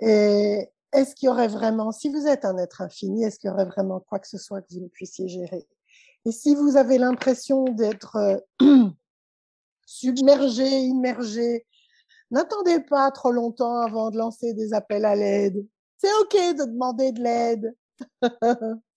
Et 0.00 0.70
est-ce 0.92 1.14
qu'il 1.14 1.26
y 1.26 1.30
aurait 1.30 1.48
vraiment, 1.48 1.92
si 1.92 2.08
vous 2.08 2.26
êtes 2.26 2.44
un 2.44 2.56
être 2.58 2.80
infini, 2.80 3.24
est-ce 3.24 3.38
qu'il 3.38 3.48
y 3.48 3.52
aurait 3.52 3.64
vraiment 3.66 4.00
quoi 4.00 4.18
que 4.18 4.28
ce 4.28 4.38
soit 4.38 4.62
que 4.62 4.72
vous 4.72 4.80
ne 4.80 4.88
puissiez 4.88 5.28
gérer? 5.28 5.66
Et 6.24 6.32
si 6.32 6.54
vous 6.54 6.76
avez 6.76 6.98
l'impression 6.98 7.64
d'être 7.64 8.16
euh, 8.16 8.38
submergé, 9.86 10.66
immergé, 10.66 11.66
n'attendez 12.30 12.80
pas 12.80 13.10
trop 13.10 13.32
longtemps 13.32 13.80
avant 13.80 14.10
de 14.10 14.18
lancer 14.18 14.54
des 14.54 14.72
appels 14.72 15.04
à 15.04 15.16
l'aide. 15.16 15.66
C'est 15.98 16.12
OK 16.20 16.34
de 16.34 16.64
demander 16.64 17.12
de 17.12 17.22
l'aide. 17.22 17.74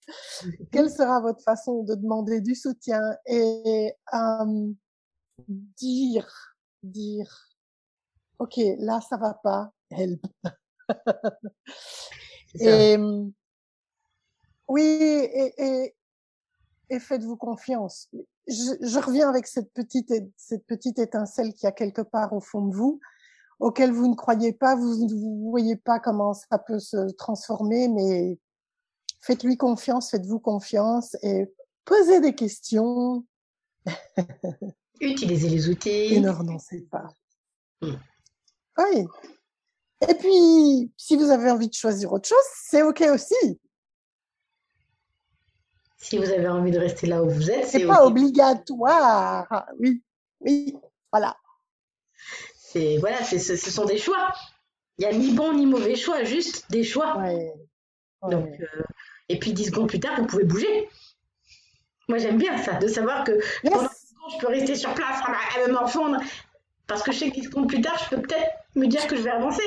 Quelle 0.71 0.89
sera 0.91 1.19
votre 1.19 1.41
façon 1.43 1.83
de 1.83 1.95
demander 1.95 2.41
du 2.41 2.55
soutien 2.55 3.01
Et 3.25 3.93
euh, 4.13 4.73
dire, 5.47 6.50
dire, 6.83 7.49
ok, 8.39 8.59
là 8.79 9.01
ça 9.01 9.17
va 9.17 9.33
pas, 9.33 9.71
help. 9.89 10.25
et 12.55 12.97
oui, 14.71 14.81
et, 14.81 15.93
et, 16.89 16.99
faites-vous 16.99 17.35
confiance. 17.35 18.09
Je, 18.47 18.99
reviens 18.99 19.27
avec 19.29 19.45
cette 19.45 19.73
petite, 19.73 20.13
cette 20.37 20.65
petite 20.65 20.97
étincelle 20.97 21.53
qui 21.53 21.67
a 21.67 21.73
quelque 21.73 22.01
part 22.01 22.31
au 22.31 22.39
fond 22.39 22.65
de 22.65 22.73
vous, 22.73 23.01
auquel 23.59 23.91
vous 23.91 24.07
ne 24.07 24.15
croyez 24.15 24.53
pas, 24.53 24.75
vous 24.75 24.95
ne 24.95 25.49
voyez 25.49 25.75
pas 25.75 25.99
comment 25.99 26.33
ça 26.33 26.57
peut 26.57 26.79
se 26.79 27.11
transformer, 27.11 27.89
mais 27.89 28.39
faites-lui 29.19 29.57
confiance, 29.57 30.09
faites-vous 30.09 30.39
confiance 30.39 31.17
et 31.21 31.53
posez 31.83 32.21
des 32.21 32.33
questions. 32.33 33.25
Utilisez 35.01 35.49
les 35.49 35.69
outils. 35.69 35.89
Et 35.89 36.19
ne 36.19 36.29
renoncez 36.29 36.81
pas. 36.89 37.07
Hmm. 37.81 37.95
Oui. 38.77 39.05
Et 40.07 40.13
puis, 40.15 40.91
si 40.95 41.15
vous 41.17 41.29
avez 41.29 41.51
envie 41.51 41.67
de 41.67 41.73
choisir 41.73 42.13
autre 42.13 42.29
chose, 42.29 42.37
c'est 42.55 42.83
OK 42.83 43.01
aussi. 43.01 43.59
Si 45.97 46.17
vous 46.17 46.29
avez 46.29 46.47
envie 46.47 46.71
de 46.71 46.79
rester 46.79 47.05
là 47.05 47.21
où 47.23 47.29
vous 47.29 47.51
êtes, 47.51 47.67
c'est 47.67 47.85
pas 47.85 48.05
obligatoire. 48.05 49.67
Oui, 49.77 50.01
oui, 50.39 50.75
voilà. 51.11 51.35
C'est 52.57 52.97
voilà, 52.97 53.23
ce 53.23 53.55
sont 53.55 53.85
des 53.85 53.97
choix. 53.97 54.33
Il 54.97 55.07
n'y 55.07 55.13
a 55.13 55.17
ni 55.17 55.31
bon 55.31 55.53
ni 55.53 55.65
mauvais 55.65 55.95
choix, 55.95 56.23
juste 56.23 56.71
des 56.71 56.83
choix. 56.83 57.17
Donc, 58.29 58.49
euh, 58.59 58.83
et 59.29 59.37
puis 59.39 59.53
dix 59.53 59.65
secondes 59.65 59.89
plus 59.89 59.99
tard, 59.99 60.19
vous 60.19 60.27
pouvez 60.27 60.43
bouger. 60.43 60.89
Moi, 62.07 62.17
j'aime 62.17 62.37
bien 62.37 62.57
ça, 62.57 62.73
de 62.75 62.87
savoir 62.87 63.23
que 63.23 63.39
je 64.29 64.37
peux 64.39 64.47
rester 64.47 64.75
sur 64.75 64.93
place 64.93 65.21
à 65.25 65.67
me 65.67 65.73
morfondre 65.73 66.17
parce 66.87 67.03
que 67.03 67.11
je 67.11 67.19
sais 67.19 67.31
qu'ils 67.31 67.45
secondes 67.45 67.67
plus 67.67 67.81
tard, 67.81 67.97
je 68.03 68.15
peux 68.15 68.21
peut-être 68.21 68.51
me 68.75 68.87
dire 68.87 69.07
que 69.07 69.15
je 69.15 69.21
vais 69.21 69.29
avancer. 69.29 69.63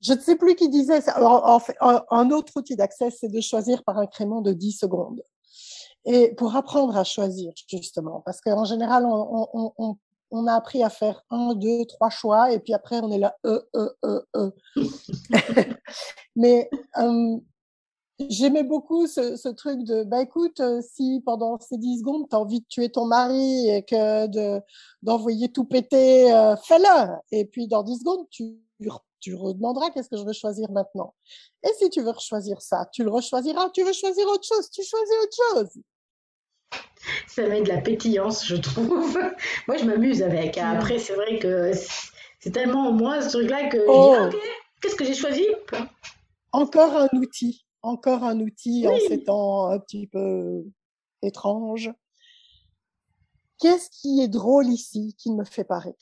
Je 0.00 0.14
ne 0.14 0.18
sais 0.18 0.36
plus 0.36 0.56
qui 0.56 0.68
disait 0.68 1.00
ça. 1.00 1.12
Alors, 1.12 1.46
en 1.46 1.60
fait, 1.60 1.76
un 1.80 2.30
autre 2.30 2.52
outil 2.56 2.74
d'accès, 2.74 3.10
c'est 3.10 3.28
de 3.28 3.40
choisir 3.40 3.84
par 3.84 3.98
incrément 3.98 4.40
de 4.40 4.52
10 4.52 4.72
secondes. 4.72 5.22
Et 6.04 6.34
pour 6.34 6.56
apprendre 6.56 6.96
à 6.96 7.04
choisir, 7.04 7.52
justement, 7.68 8.20
parce 8.24 8.40
qu'en 8.40 8.64
général, 8.64 9.06
on, 9.06 9.48
on, 9.52 9.72
on, 9.78 9.96
on, 10.32 10.46
a 10.48 10.54
appris 10.54 10.82
à 10.82 10.90
faire 10.90 11.22
un, 11.30 11.54
deux, 11.54 11.84
trois 11.84 12.10
choix, 12.10 12.50
et 12.50 12.58
puis 12.58 12.74
après, 12.74 12.98
on 13.00 13.12
est 13.12 13.18
là, 13.18 13.36
euh, 13.46 13.60
euh, 13.76 13.90
euh, 14.04 14.20
euh. 14.36 14.50
Mais 16.36 16.68
euh, 16.98 17.36
J'aimais 18.28 18.62
beaucoup 18.62 19.06
ce, 19.06 19.36
ce, 19.36 19.48
truc 19.48 19.84
de, 19.84 20.04
bah 20.04 20.22
écoute, 20.22 20.60
euh, 20.60 20.80
si 20.82 21.22
pendant 21.24 21.58
ces 21.60 21.76
10 21.76 22.00
secondes, 22.00 22.28
tu 22.28 22.36
as 22.36 22.38
envie 22.38 22.60
de 22.60 22.66
tuer 22.68 22.90
ton 22.90 23.06
mari 23.06 23.68
et 23.70 23.82
que 23.84 24.26
de, 24.26 24.60
d'envoyer 25.02 25.50
tout 25.50 25.64
péter, 25.64 26.32
euh, 26.32 26.56
fais-le. 26.56 27.12
Et 27.30 27.44
puis 27.44 27.68
dans 27.68 27.82
10 27.82 28.00
secondes, 28.00 28.26
tu, 28.30 28.58
tu 29.20 29.34
redemanderas 29.34 29.90
qu'est-ce 29.90 30.08
que 30.08 30.16
je 30.16 30.24
veux 30.24 30.32
choisir 30.32 30.70
maintenant. 30.70 31.14
Et 31.64 31.70
si 31.78 31.90
tu 31.90 32.02
veux 32.02 32.12
choisir 32.18 32.60
ça, 32.60 32.88
tu 32.92 33.04
le 33.04 33.10
rechoisiras. 33.10 33.70
Tu 33.70 33.82
veux 33.84 33.92
choisir 33.92 34.26
autre 34.26 34.46
chose, 34.46 34.70
tu 34.70 34.82
choisis 34.82 35.14
autre 35.22 35.36
chose. 35.50 35.82
Ça 37.26 37.46
met 37.48 37.62
de 37.62 37.68
la 37.68 37.80
pétillance, 37.80 38.46
je 38.46 38.56
trouve. 38.56 39.18
moi, 39.68 39.76
je 39.76 39.84
m'amuse 39.84 40.22
avec. 40.22 40.58
Après, 40.58 40.98
c'est 40.98 41.14
vrai 41.14 41.38
que 41.38 41.72
c'est 42.40 42.50
tellement 42.50 42.92
moi 42.92 43.20
ce 43.22 43.36
truc-là 43.36 43.68
que 43.68 43.78
oh. 43.88 44.14
je 44.16 44.28
dis, 44.30 44.36
ok, 44.36 44.42
qu'est-ce 44.80 44.96
que 44.96 45.04
j'ai 45.04 45.14
choisi? 45.14 45.46
Encore 46.52 46.96
un 46.96 47.08
outil 47.14 47.64
encore 47.82 48.24
un 48.24 48.40
outil 48.40 48.86
en 48.86 48.96
ces 49.08 49.24
temps 49.24 49.68
un 49.68 49.78
petit 49.78 50.06
peu 50.06 50.64
étranges. 51.22 51.90
Qu'est-ce 53.58 53.90
qui 53.90 54.20
est 54.20 54.28
drôle 54.28 54.66
ici 54.66 55.14
qui 55.18 55.30
ne 55.30 55.36
me 55.36 55.44
fait 55.44 55.64
pas 55.64 55.78
rire? 55.78 55.94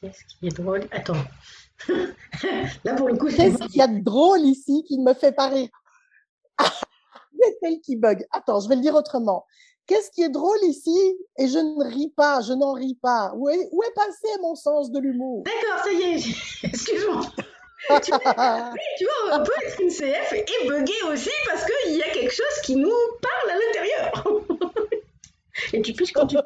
Qu'est-ce 0.00 0.24
qui 0.24 0.46
est 0.46 0.56
drôle? 0.56 0.86
Attends. 0.90 1.22
Là, 2.84 2.94
pour 2.94 3.08
le 3.08 3.16
coup, 3.16 3.28
Qu'est-ce 3.28 3.58
qu'il 3.68 3.76
y 3.76 3.82
a 3.82 3.88
de 3.88 4.00
drôle 4.00 4.40
ici 4.40 4.84
qui 4.86 4.98
ne 4.98 5.04
me 5.04 5.14
fait 5.14 5.32
pas 5.32 5.48
rire? 5.48 5.70
A 6.58 7.52
tel 7.62 7.80
qui 7.80 7.96
bug. 7.96 8.26
Attends, 8.32 8.60
je 8.60 8.68
vais 8.68 8.76
le 8.76 8.82
dire 8.82 8.94
autrement. 8.94 9.46
Qu'est-ce 9.86 10.10
qui 10.10 10.22
est 10.22 10.28
drôle 10.28 10.62
ici 10.64 11.16
Et 11.38 11.48
je 11.48 11.58
ne 11.58 11.84
ris 11.84 12.12
pas, 12.14 12.42
je 12.42 12.52
n'en 12.52 12.74
ris 12.74 12.98
pas? 13.00 13.32
Où 13.34 13.48
est, 13.48 13.68
où 13.72 13.82
est 13.82 13.94
passé 13.94 14.28
mon 14.42 14.54
sens 14.54 14.90
de 14.90 14.98
l'humour? 14.98 15.44
D'accord, 15.44 15.84
ça 15.84 15.92
y 15.92 16.02
est. 16.02 16.62
Excuse-moi 16.64 17.22
tu, 18.02 18.10
vois, 18.10 19.38
on 19.38 19.42
peut 19.42 19.52
être 19.66 19.80
une 19.80 19.90
CF 19.90 20.32
et 20.32 20.68
bugger 20.68 21.02
aussi 21.08 21.30
parce 21.46 21.64
qu'il 21.64 21.96
y 21.96 22.02
a 22.02 22.10
quelque 22.10 22.32
chose 22.32 22.60
qui 22.64 22.76
nous 22.76 22.92
parle 23.22 23.50
à 23.50 23.54
l'intérieur. 23.54 24.24
et 25.72 25.82
tu 25.82 25.92
piches 25.92 26.12
quand 26.12 26.26
tu. 26.26 26.36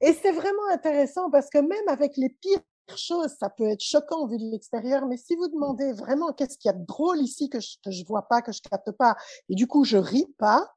Et 0.00 0.12
c'est 0.12 0.32
vraiment 0.32 0.68
intéressant 0.72 1.30
parce 1.30 1.48
que 1.48 1.58
même 1.58 1.88
avec 1.88 2.16
les 2.16 2.28
pires 2.28 2.60
chose, 2.96 3.34
ça 3.38 3.50
peut 3.50 3.68
être 3.68 3.82
choquant 3.82 4.26
vu 4.26 4.38
de 4.38 4.50
l'extérieur, 4.50 5.06
mais 5.06 5.16
si 5.16 5.34
vous 5.36 5.48
demandez 5.48 5.92
vraiment 5.92 6.32
qu'est-ce 6.32 6.56
qu'il 6.56 6.70
y 6.70 6.74
a 6.74 6.78
de 6.78 6.86
drôle 6.86 7.20
ici 7.20 7.50
que 7.50 7.60
je, 7.60 7.76
que 7.84 7.90
je 7.90 8.04
vois 8.06 8.22
pas, 8.28 8.40
que 8.40 8.52
je 8.52 8.60
capte 8.62 8.92
pas, 8.92 9.16
et 9.48 9.54
du 9.54 9.66
coup 9.66 9.84
je 9.84 9.98
ris 9.98 10.26
pas, 10.38 10.72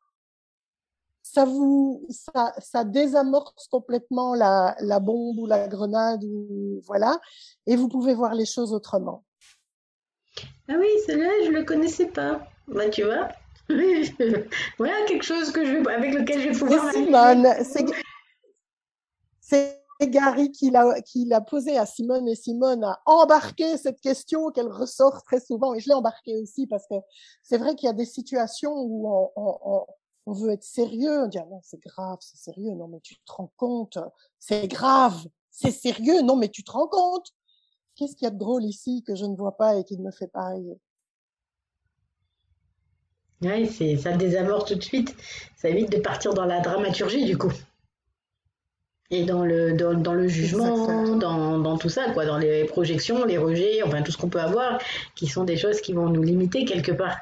ça 1.33 1.45
vous, 1.45 2.05
ça, 2.09 2.53
ça 2.59 2.83
désamorce 2.83 3.67
complètement 3.69 4.35
la, 4.35 4.75
la 4.81 4.99
bombe 4.99 5.39
ou 5.39 5.45
la 5.45 5.69
grenade 5.69 6.25
ou 6.25 6.81
voilà, 6.85 7.21
et 7.67 7.77
vous 7.77 7.87
pouvez 7.87 8.13
voir 8.13 8.33
les 8.35 8.45
choses 8.45 8.73
autrement. 8.73 9.23
Ah 10.67 10.73
oui, 10.77 10.87
celle-là, 11.05 11.31
je 11.45 11.51
le 11.51 11.63
connaissais 11.63 12.07
pas. 12.07 12.45
Bah, 12.67 12.89
tu 12.89 13.03
vois. 13.03 13.29
voilà 14.77 15.05
quelque 15.07 15.23
chose 15.23 15.51
que 15.51 15.63
je, 15.63 15.77
avec 15.89 16.13
lequel 16.13 16.41
je 16.41 16.49
vais 16.49 16.59
pouvoir. 16.59 16.91
Simone, 16.91 17.47
c'est 19.39 19.79
Gary 20.01 20.51
qui 20.51 20.69
l'a, 20.69 20.99
qui 21.01 21.25
l'a 21.25 21.39
posé 21.39 21.77
à 21.77 21.85
Simone 21.85 22.27
et 22.27 22.35
Simone 22.35 22.83
a 22.83 23.01
embarqué 23.05 23.77
cette 23.77 24.01
question 24.01 24.49
qu'elle 24.51 24.67
ressort 24.67 25.23
très 25.23 25.39
souvent 25.39 25.73
et 25.75 25.79
je 25.79 25.87
l'ai 25.87 25.93
embarqué 25.93 26.35
aussi 26.37 26.67
parce 26.67 26.87
que 26.87 26.95
c'est 27.41 27.57
vrai 27.57 27.75
qu'il 27.75 27.87
y 27.87 27.89
a 27.89 27.93
des 27.93 28.05
situations 28.05 28.73
où 28.73 29.07
on, 29.07 29.29
on, 29.35 29.85
on 30.25 30.33
veut 30.33 30.51
être 30.51 30.63
sérieux, 30.63 31.23
on 31.23 31.27
dit 31.27 31.39
ah 31.39 31.47
non 31.49 31.59
c'est 31.63 31.81
grave, 31.81 32.17
c'est 32.21 32.37
sérieux, 32.37 32.73
non 32.75 32.87
mais 32.87 32.99
tu 33.01 33.15
te 33.15 33.31
rends 33.31 33.51
compte, 33.57 33.97
c'est 34.39 34.67
grave, 34.67 35.25
c'est 35.49 35.71
sérieux, 35.71 36.21
non 36.21 36.35
mais 36.35 36.49
tu 36.49 36.63
te 36.63 36.71
rends 36.71 36.87
compte. 36.87 37.33
Qu'est-ce 37.95 38.15
qu'il 38.15 38.25
y 38.25 38.27
a 38.27 38.31
de 38.31 38.37
drôle 38.37 38.63
ici 38.63 39.03
que 39.05 39.15
je 39.15 39.25
ne 39.25 39.35
vois 39.35 39.57
pas 39.57 39.75
et 39.75 39.83
qui 39.83 39.97
me 39.97 40.11
fait 40.11 40.27
pas 40.27 40.49
rire 40.49 40.75
Oui, 43.41 43.67
c'est 43.67 43.97
ça 43.97 44.13
désamorce 44.13 44.65
tout 44.65 44.75
de 44.75 44.83
suite. 44.83 45.15
Ça 45.57 45.69
évite 45.69 45.91
de 45.91 45.99
partir 45.99 46.33
dans 46.33 46.45
la 46.45 46.61
dramaturgie 46.61 47.25
du 47.25 47.37
coup. 47.37 47.53
Et 49.13 49.25
dans 49.25 49.43
le, 49.43 49.73
dans, 49.73 49.93
dans 49.93 50.13
le 50.13 50.29
jugement, 50.29 51.17
dans, 51.17 51.59
dans, 51.59 51.77
tout 51.77 51.89
ça, 51.89 52.11
quoi, 52.13 52.25
dans 52.25 52.37
les 52.37 52.63
projections, 52.63 53.25
les 53.25 53.37
rejets, 53.37 53.83
enfin 53.83 54.03
tout 54.03 54.11
ce 54.11 54.17
qu'on 54.17 54.29
peut 54.29 54.39
avoir, 54.39 54.79
qui 55.15 55.27
sont 55.27 55.43
des 55.43 55.57
choses 55.57 55.81
qui 55.81 55.91
vont 55.91 56.07
nous 56.07 56.23
limiter 56.23 56.63
quelque 56.63 56.93
part. 56.93 57.17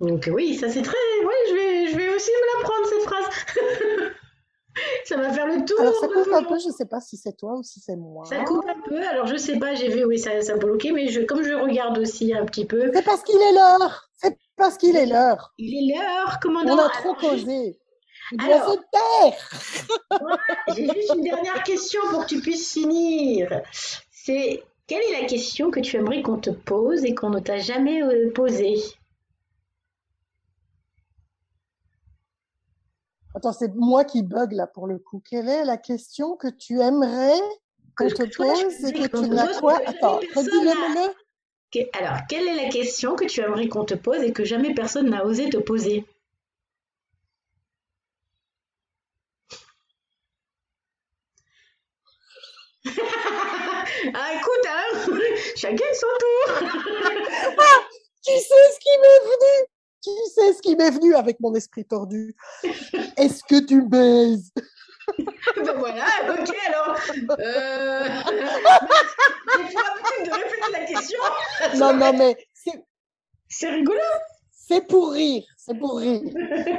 Donc 0.00 0.30
oui, 0.32 0.54
ça 0.54 0.68
c'est 0.68 0.82
très. 0.82 0.96
Oui, 1.24 1.34
je 1.48 1.54
vais, 1.54 1.77
je 2.18 2.24
vais 2.24 2.30
aussi 2.30 2.30
me 2.30 2.58
la 2.58 2.68
prendre 2.68 2.88
cette 2.88 3.02
phrase. 3.02 4.12
ça 5.04 5.16
va 5.16 5.32
faire 5.32 5.46
le 5.46 5.64
tour. 5.64 5.80
Alors 5.80 5.94
ça 5.94 6.08
coupe 6.08 6.32
un 6.32 6.44
peu, 6.44 6.58
je 6.58 6.70
sais 6.70 6.86
pas 6.86 7.00
si 7.00 7.16
c'est 7.16 7.36
toi 7.36 7.54
ou 7.58 7.62
si 7.62 7.80
c'est 7.80 7.96
moi. 7.96 8.24
Ça 8.26 8.44
coupe 8.44 8.64
un 8.68 8.80
peu, 8.88 9.06
alors 9.06 9.26
je 9.26 9.36
sais 9.36 9.58
pas, 9.58 9.74
j'ai 9.74 9.88
vu, 9.88 10.04
oui, 10.04 10.18
ça, 10.18 10.40
ça 10.42 10.56
bloqué, 10.56 10.92
mais 10.92 11.08
je, 11.08 11.20
comme 11.22 11.42
je 11.42 11.52
regarde 11.52 11.98
aussi 11.98 12.34
un 12.34 12.44
petit 12.44 12.64
peu. 12.64 12.90
C'est 12.92 13.04
parce 13.04 13.22
qu'il 13.22 13.40
est 13.40 13.52
l'heure 13.52 14.08
C'est 14.16 14.38
parce 14.56 14.76
qu'il 14.76 14.96
est 14.96 15.06
l'heure 15.06 15.54
Il 15.58 15.92
est 15.92 15.94
l'heure, 15.94 16.38
commandant. 16.40 16.74
On 16.74 16.86
a 16.86 16.88
trop 16.90 17.14
causé. 17.14 17.78
Alors, 18.38 18.72
se 18.72 18.78
taire. 18.92 20.28
j'ai 20.76 20.84
juste 20.84 21.14
une 21.14 21.22
dernière 21.22 21.62
question 21.62 22.00
pour 22.10 22.22
que 22.22 22.26
tu 22.26 22.40
puisses 22.40 22.72
finir. 22.72 23.62
C'est 24.10 24.62
quelle 24.86 25.02
est 25.02 25.22
la 25.22 25.26
question 25.26 25.70
que 25.70 25.80
tu 25.80 25.96
aimerais 25.96 26.22
qu'on 26.22 26.38
te 26.38 26.50
pose 26.50 27.04
et 27.04 27.14
qu'on 27.14 27.30
ne 27.30 27.40
t'a 27.40 27.58
jamais 27.58 28.02
euh, 28.02 28.30
posée? 28.32 28.76
Attends, 33.38 33.52
c'est 33.52 33.72
moi 33.76 34.04
qui 34.04 34.24
bug 34.24 34.50
là 34.50 34.66
pour 34.66 34.88
le 34.88 34.98
coup. 34.98 35.22
Quelle 35.24 35.48
est 35.48 35.64
la 35.64 35.76
question 35.76 36.34
que 36.34 36.48
tu 36.48 36.80
aimerais 36.80 37.38
qu'on 37.96 38.08
te 38.08 38.36
pose 38.36 38.84
et 38.84 38.92
que 38.92 39.06
tu 39.06 39.30
n'as 39.30 39.60
quoi 39.60 39.78
Attends, 39.86 40.16
redis-le-le. 40.34 41.86
Alors, 41.92 42.16
quelle 42.28 42.48
est 42.48 42.56
la 42.56 42.68
question 42.68 43.14
que 43.14 43.26
tu 43.26 43.40
aimerais 43.40 43.68
qu'on 43.68 43.84
te 43.84 43.94
pose 43.94 44.24
et 44.24 44.32
que 44.32 44.44
jamais 44.44 44.74
personne 44.74 45.08
n'a 45.10 45.24
osé 45.24 45.48
te 45.50 45.56
poser? 45.56 46.04
Ah, 54.14 54.32
écoute, 54.32 54.66
hein, 54.68 55.16
chacun 55.56 55.84
son 55.94 56.06
tour. 56.18 56.70
ah, 57.58 57.88
tu 58.24 58.32
sais 58.32 58.72
ce 58.72 58.80
qui 58.80 58.90
m'est 59.00 59.20
venu? 59.24 59.77
Tu 60.02 60.10
sais 60.34 60.52
ce 60.52 60.62
qui 60.62 60.76
m'est 60.76 60.90
venu 60.90 61.14
avec 61.14 61.40
mon 61.40 61.54
esprit 61.54 61.84
tordu? 61.84 62.34
Est-ce 63.16 63.42
que 63.44 63.64
tu 63.64 63.82
baises? 63.82 64.52
Ben 65.56 65.74
voilà, 65.78 66.04
ok, 66.28 66.54
alors. 66.66 66.98
Euh... 67.38 68.04
J'ai 69.56 69.74
pas 69.74 69.80
l'habitude 69.82 70.26
de 70.26 70.34
répéter 70.34 70.70
la 70.70 70.84
question. 70.84 71.18
Non, 71.78 71.94
non, 71.94 72.12
mais 72.12 72.36
c'est. 72.52 72.84
C'est 73.48 73.70
rigolo. 73.70 73.98
C'est 74.68 74.86
pour 74.86 75.12
rire, 75.12 75.44
c'est 75.56 75.78
pour 75.78 75.96
rire. 75.96 76.20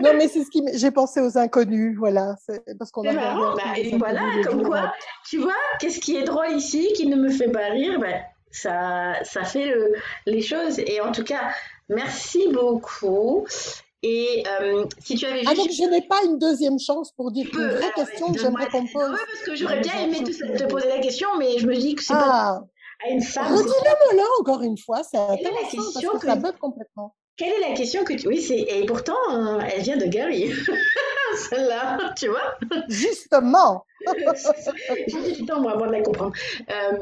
Non, 0.03 0.13
mais 0.15 0.27
c'est 0.27 0.43
ce 0.43 0.51
qui 0.51 0.61
j'ai 0.75 0.91
pensé 0.91 1.21
aux 1.21 1.39
inconnus, 1.39 1.97
voilà, 1.97 2.35
parce 2.77 2.91
qu'on 2.91 3.03
a 3.07 3.13
marrant, 3.13 3.55
bah, 3.55 3.63
et 3.75 3.97
voilà, 3.97 4.21
comme 4.45 4.61
quoi, 4.61 4.93
tu 5.27 5.39
vois, 5.39 5.55
qu'est-ce 5.79 5.99
qui 5.99 6.15
est 6.15 6.23
drôle 6.23 6.51
ici, 6.51 6.93
qui 6.95 7.07
ne 7.07 7.15
me 7.15 7.31
fait 7.31 7.49
pas 7.49 7.69
rire, 7.69 7.99
ben, 7.99 8.21
ça, 8.51 9.13
ça 9.23 9.43
fait 9.43 9.67
le, 9.67 9.93
les 10.25 10.41
choses. 10.41 10.79
Et 10.79 11.01
en 11.01 11.11
tout 11.11 11.23
cas, 11.23 11.51
merci 11.87 12.47
beaucoup. 12.49 13.45
Et 14.01 14.43
euh, 14.61 14.85
si 14.99 15.15
tu 15.15 15.25
avais 15.25 15.39
juste... 15.39 15.51
Ah 15.51 15.55
donc 15.55 15.69
je 15.71 15.83
n'ai 15.83 16.01
pas 16.01 16.23
une 16.23 16.39
deuxième 16.39 16.79
chance 16.79 17.11
pour 17.11 17.31
dire 17.31 17.47
une 17.53 17.67
vraie 17.67 17.91
question 17.93 18.31
que 18.31 18.39
j'aimerais 18.39 18.67
qu'on 18.67 18.87
pose. 18.87 19.11
Oui, 19.11 19.19
parce 19.31 19.43
que 19.45 19.55
j'aurais 19.55 19.81
bien 19.81 19.99
aimé 19.99 20.23
te, 20.23 20.57
te, 20.57 20.63
poser 20.65 20.87
la 20.87 20.99
question, 20.99 21.27
mais 21.37 21.57
je 21.57 21.67
me 21.67 21.75
dis 21.75 21.95
que 21.95 22.03
c'est 22.03 22.13
ah. 22.13 22.61
pas 23.01 23.05
à 23.05 23.11
une 23.11 23.21
femme. 23.21 23.53
Redis-le-moi 23.53 24.23
là 24.23 24.23
encore 24.39 24.61
une 24.61 24.77
fois, 24.77 25.03
c'est 25.03 25.17
intéressant 25.17 25.77
parce 25.93 26.05
que, 26.05 26.17
que 26.17 26.25
ça 26.25 26.35
bug 26.35 26.57
complètement. 26.57 27.13
Quelle 27.35 27.53
est 27.53 27.69
la 27.69 27.73
question 27.73 28.03
que 28.03 28.13
tu... 28.13 28.27
Oui, 28.27 28.41
c'est... 28.41 28.59
Et 28.59 28.85
pourtant, 28.85 29.15
euh, 29.31 29.59
elle 29.73 29.81
vient 29.81 29.95
de 29.95 30.05
Gary. 30.05 30.51
Celle-là, 31.49 32.13
tu 32.17 32.27
vois 32.27 32.57
Justement 32.89 33.85
J'ai 35.07 35.31
du 35.31 35.45
temps, 35.45 35.61
moi, 35.61 35.71
avant 35.71 35.87
de 35.87 35.93
la 35.93 36.01
comprendre. 36.01 36.33
Euh, 36.69 36.99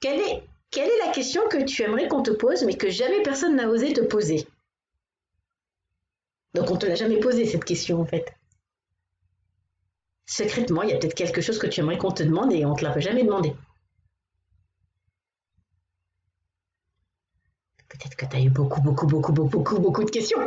quelle, 0.00 0.20
est... 0.20 0.42
quelle 0.70 0.88
est 0.88 1.06
la 1.06 1.12
question 1.12 1.48
que 1.48 1.62
tu 1.64 1.82
aimerais 1.82 2.08
qu'on 2.08 2.22
te 2.22 2.30
pose, 2.30 2.64
mais 2.64 2.76
que 2.76 2.90
jamais 2.90 3.22
personne 3.22 3.56
n'a 3.56 3.68
osé 3.68 3.92
te 3.92 4.00
poser? 4.00 4.46
Donc, 6.54 6.70
on 6.70 6.76
te 6.76 6.86
l'a 6.86 6.94
jamais 6.94 7.20
posé, 7.20 7.44
cette 7.46 7.64
question, 7.64 8.00
en 8.00 8.04
fait. 8.04 8.32
Secrètement, 10.26 10.82
il 10.82 10.90
y 10.90 10.92
a 10.92 10.98
peut-être 10.98 11.14
quelque 11.14 11.40
chose 11.40 11.58
que 11.58 11.66
tu 11.66 11.80
aimerais 11.80 11.98
qu'on 11.98 12.12
te 12.12 12.22
demande 12.22 12.52
et 12.52 12.64
on 12.64 12.70
ne 12.70 12.76
te 12.76 12.84
l'a 12.84 12.98
jamais 13.00 13.24
demandé. 13.24 13.54
Peut-être 17.88 18.16
que 18.16 18.26
tu 18.26 18.36
as 18.36 18.40
eu 18.40 18.50
beaucoup, 18.50 18.80
beaucoup, 18.80 19.06
beaucoup, 19.06 19.32
beaucoup, 19.32 19.58
beaucoup, 19.58 19.80
beaucoup 19.80 20.04
de 20.04 20.10
questions. 20.10 20.38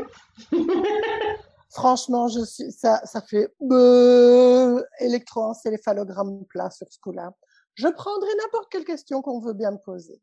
Franchement, 1.70 2.28
je 2.28 2.46
suis, 2.46 2.72
ça, 2.72 3.02
ça 3.06 3.22
fait 3.22 3.54
euh, 3.72 4.82
électroencéphalogramme 5.00 6.46
plat 6.46 6.70
sur 6.70 6.88
ce 6.90 7.00
coup-là. 7.00 7.34
Je 7.76 7.88
prendrai 7.88 8.30
n'importe 8.36 8.72
quelle 8.72 8.86
question 8.86 9.22
qu'on 9.22 9.40
veut 9.40 9.54
bien 9.54 9.72
me 9.72 9.78
poser. 9.78 10.22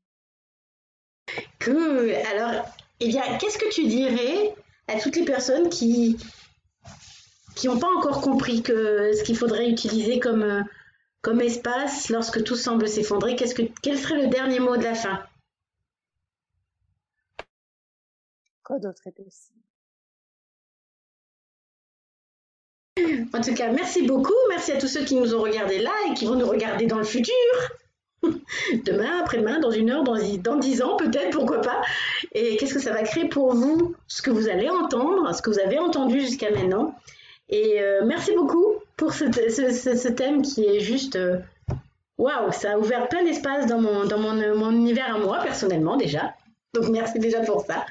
Cool. 1.62 2.12
Alors, 2.32 2.64
eh 3.00 3.08
bien, 3.08 3.38
qu'est-ce 3.38 3.58
que 3.58 3.70
tu 3.70 3.86
dirais 3.86 4.54
à 4.88 4.98
toutes 5.00 5.16
les 5.16 5.24
personnes 5.24 5.68
qui 5.68 6.16
qui 7.56 7.68
n'ont 7.68 7.78
pas 7.78 7.94
encore 7.94 8.20
compris 8.22 8.62
que 8.62 9.12
ce 9.12 9.22
qu'il 9.22 9.36
faudrait 9.36 9.68
utiliser 9.68 10.18
comme 10.18 10.64
comme 11.22 11.40
espace 11.40 12.08
lorsque 12.08 12.42
tout 12.44 12.56
semble 12.56 12.88
s'effondrer? 12.88 13.36
Qu'est-ce 13.36 13.54
que 13.54 13.62
quel 13.82 13.98
serait 13.98 14.22
le 14.22 14.28
dernier 14.28 14.60
mot 14.60 14.76
de 14.76 14.84
la 14.84 14.94
fin? 14.94 15.22
D'autre 18.78 19.04
est 19.06 19.12
possible? 19.12 19.58
En 23.32 23.40
tout 23.40 23.54
cas, 23.54 23.70
merci 23.72 24.02
beaucoup. 24.02 24.34
Merci 24.48 24.72
à 24.72 24.78
tous 24.78 24.88
ceux 24.88 25.04
qui 25.04 25.14
nous 25.14 25.34
ont 25.34 25.42
regardés 25.42 25.78
là 25.78 25.92
et 26.08 26.14
qui 26.14 26.26
vont 26.26 26.34
nous 26.34 26.46
regarder 26.46 26.86
dans 26.86 26.98
le 26.98 27.04
futur. 27.04 27.34
Demain, 28.84 29.20
après-demain, 29.20 29.60
dans 29.60 29.70
une 29.70 29.90
heure, 29.90 30.04
dans, 30.04 30.16
dix 30.56 30.82
ans, 30.82 30.96
peut-être, 30.96 31.30
pourquoi 31.30 31.60
pas. 31.60 31.80
Et 32.34 32.56
qu'est-ce 32.56 32.74
que 32.74 32.80
ça 32.80 32.92
va 32.92 33.02
créer 33.02 33.28
pour 33.28 33.54
vous, 33.54 33.94
ce 34.06 34.22
que 34.22 34.30
vous 34.30 34.48
allez 34.48 34.68
entendre, 34.68 35.34
ce 35.34 35.42
que 35.42 35.50
vous 35.50 35.58
avez 35.58 35.78
entendu 35.78 36.20
jusqu'à 36.20 36.50
maintenant. 36.50 36.94
Et 37.48 37.80
euh, 37.80 38.02
merci 38.04 38.32
beaucoup 38.34 38.74
pour 38.96 39.12
ce, 39.12 40.08
thème 40.08 40.42
qui 40.42 40.64
est 40.64 40.80
juste. 40.80 41.16
Euh, 41.16 41.38
waouh, 42.18 42.52
ça 42.52 42.72
a 42.72 42.78
ouvert 42.78 43.08
plein 43.08 43.24
d'espace 43.24 43.66
dans, 43.66 43.80
mon, 43.80 44.04
dans 44.04 44.18
mon, 44.18 44.34
mon 44.56 44.70
univers 44.70 45.14
à 45.14 45.18
moi, 45.18 45.38
personnellement, 45.42 45.96
déjà. 45.96 46.34
Donc 46.74 46.88
merci 46.88 47.18
déjà 47.18 47.40
pour 47.40 47.64
ça. 47.64 47.86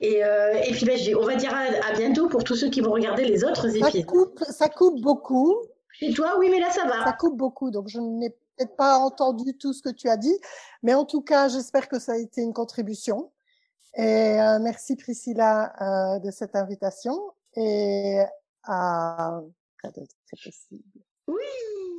Et, 0.00 0.24
euh, 0.24 0.54
et 0.54 0.72
puis, 0.72 0.84
ben, 0.84 0.98
on 1.18 1.24
va 1.24 1.34
dire 1.36 1.54
à, 1.54 1.92
bientôt 1.94 2.28
pour 2.28 2.44
tous 2.44 2.56
ceux 2.56 2.70
qui 2.70 2.80
vont 2.80 2.92
regarder 2.92 3.24
les 3.24 3.44
autres 3.44 3.68
épisodes. 3.68 3.92
Ça 3.92 4.02
coupe, 4.02 4.44
ça 4.44 4.68
coupe 4.68 5.00
beaucoup. 5.00 5.56
Chez 5.92 6.12
toi, 6.12 6.36
oui, 6.38 6.48
mais 6.50 6.60
là, 6.60 6.70
ça 6.70 6.84
va. 6.84 7.04
Ça 7.04 7.12
coupe 7.12 7.36
beaucoup, 7.36 7.70
donc 7.70 7.88
je 7.88 7.98
n'ai 7.98 8.30
peut-être 8.30 8.76
pas 8.76 8.98
entendu 8.98 9.56
tout 9.56 9.72
ce 9.72 9.82
que 9.82 9.90
tu 9.90 10.08
as 10.08 10.16
dit. 10.16 10.38
Mais 10.82 10.94
en 10.94 11.04
tout 11.04 11.22
cas, 11.22 11.48
j'espère 11.48 11.88
que 11.88 11.98
ça 11.98 12.12
a 12.12 12.16
été 12.16 12.40
une 12.40 12.52
contribution. 12.52 13.30
Et 13.96 14.40
euh, 14.40 14.58
merci 14.60 14.96
Priscilla 14.96 15.72
euh, 15.80 16.18
de 16.20 16.30
cette 16.30 16.54
invitation. 16.54 17.18
Et 17.56 18.20
à... 18.64 19.40
c'est 19.82 20.42
possible. 20.42 20.82
Oui 21.26 21.89